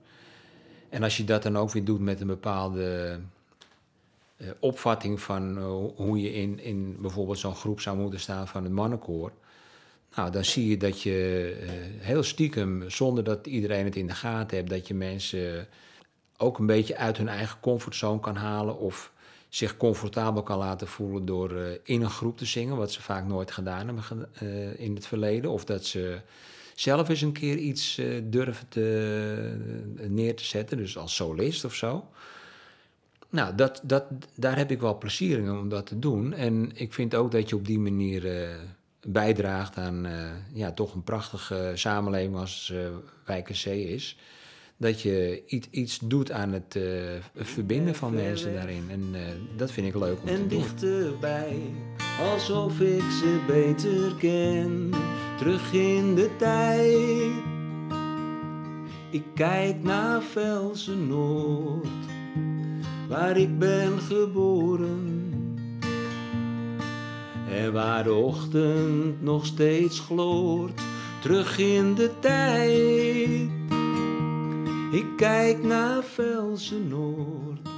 En 0.89 1.03
als 1.03 1.17
je 1.17 1.23
dat 1.23 1.43
dan 1.43 1.57
ook 1.57 1.71
weer 1.71 1.85
doet 1.85 1.99
met 1.99 2.21
een 2.21 2.27
bepaalde 2.27 3.19
eh, 4.39 4.47
opvatting 4.59 5.21
van 5.21 5.57
eh, 5.57 5.63
hoe 5.95 6.21
je 6.21 6.33
in, 6.33 6.59
in 6.59 6.97
bijvoorbeeld 6.99 7.39
zo'n 7.39 7.55
groep 7.55 7.81
zou 7.81 7.97
moeten 7.97 8.19
staan 8.19 8.47
van 8.47 8.63
het 8.63 8.71
mannenkoor. 8.71 9.31
Nou, 10.15 10.31
dan 10.31 10.45
zie 10.45 10.69
je 10.69 10.77
dat 10.77 11.01
je 11.01 11.57
eh, 11.61 11.69
heel 12.05 12.23
stiekem, 12.23 12.89
zonder 12.89 13.23
dat 13.23 13.47
iedereen 13.47 13.85
het 13.85 13.95
in 13.95 14.07
de 14.07 14.13
gaten 14.13 14.57
heeft, 14.57 14.69
dat 14.69 14.87
je 14.87 14.93
mensen 14.93 15.67
ook 16.37 16.57
een 16.57 16.65
beetje 16.65 16.97
uit 16.97 17.17
hun 17.17 17.27
eigen 17.27 17.59
comfortzone 17.59 18.19
kan 18.19 18.35
halen 18.35 18.77
of 18.77 19.11
zich 19.49 19.77
comfortabel 19.77 20.43
kan 20.43 20.57
laten 20.57 20.87
voelen 20.87 21.25
door 21.25 21.79
in 21.83 22.01
een 22.01 22.09
groep 22.09 22.37
te 22.37 22.45
zingen, 22.45 22.77
wat 22.77 22.91
ze 22.91 23.01
vaak 23.01 23.25
nooit 23.25 23.51
gedaan 23.51 23.87
hebben 23.87 24.77
in 24.77 24.95
het 24.95 25.07
verleden. 25.07 25.51
Of 25.51 25.65
dat 25.65 25.85
ze 25.85 26.21
zelf 26.75 27.09
eens 27.09 27.21
een 27.21 27.31
keer 27.31 27.57
iets 27.57 28.01
durven 28.23 28.67
te, 28.67 30.07
neer 30.07 30.35
te 30.35 30.45
zetten, 30.45 30.77
dus 30.77 30.97
als 30.97 31.15
solist 31.15 31.65
of 31.65 31.73
zo. 31.73 32.05
Nou, 33.29 33.55
dat, 33.55 33.81
dat, 33.83 34.03
daar 34.35 34.57
heb 34.57 34.71
ik 34.71 34.81
wel 34.81 34.97
plezier 34.97 35.37
in 35.37 35.51
om 35.51 35.69
dat 35.69 35.85
te 35.85 35.99
doen. 35.99 36.33
En 36.33 36.71
ik 36.73 36.93
vind 36.93 37.15
ook 37.15 37.31
dat 37.31 37.49
je 37.49 37.55
op 37.55 37.65
die 37.65 37.79
manier 37.79 38.41
eh, 38.41 38.49
bijdraagt 39.07 39.77
aan 39.77 40.05
eh, 40.05 40.29
ja, 40.53 40.71
toch 40.71 40.93
een 40.93 41.03
prachtige 41.03 41.71
samenleving 41.75 42.35
als 42.35 42.73
eh 42.75 42.79
Wijkerzee 43.25 43.89
is. 43.89 44.17
Dat 44.77 45.01
je 45.01 45.43
iets, 45.47 45.67
iets 45.71 45.99
doet 46.03 46.31
aan 46.31 46.53
het 46.53 46.79
verbinden 47.35 47.95
van 47.95 48.13
mensen 48.13 48.53
daarin. 48.53 48.83
En 48.89 49.15
dat 49.57 49.71
vind 49.71 49.87
ik 49.87 49.95
leuk 49.95 50.19
om 50.19 50.25
te 50.25 50.33
en 50.33 50.47
doen. 50.47 50.59
dichterbij, 50.59 51.59
alsof 52.19 52.79
ik 52.79 53.01
ze 53.01 53.43
beter 53.47 54.15
ken. 54.15 54.93
Terug 55.37 55.73
in 55.73 56.15
de 56.15 56.35
tijd, 56.37 57.31
ik 59.11 59.23
kijk 59.35 59.83
naar 59.83 60.21
Velsen 60.21 61.07
Noord, 61.07 61.87
waar 63.09 63.37
ik 63.37 63.59
ben 63.59 63.99
geboren. 63.99 65.23
En 67.51 67.73
waar 67.73 68.03
de 68.03 68.13
ochtend 68.13 69.21
nog 69.21 69.45
steeds 69.45 69.99
gloort, 69.99 70.81
terug 71.21 71.57
in 71.57 71.93
de 71.93 72.11
tijd. 72.19 73.49
Ik 74.91 75.05
kijk 75.17 75.63
naar 75.63 76.03
Velsen 76.03 76.87
Noord, 76.87 77.69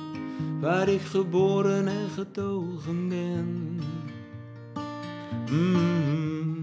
waar 0.59 0.87
ik 0.87 1.01
geboren 1.01 1.87
en 1.87 2.09
getogen 2.15 3.09
ben. 3.09 3.79
Mm. 5.51 6.60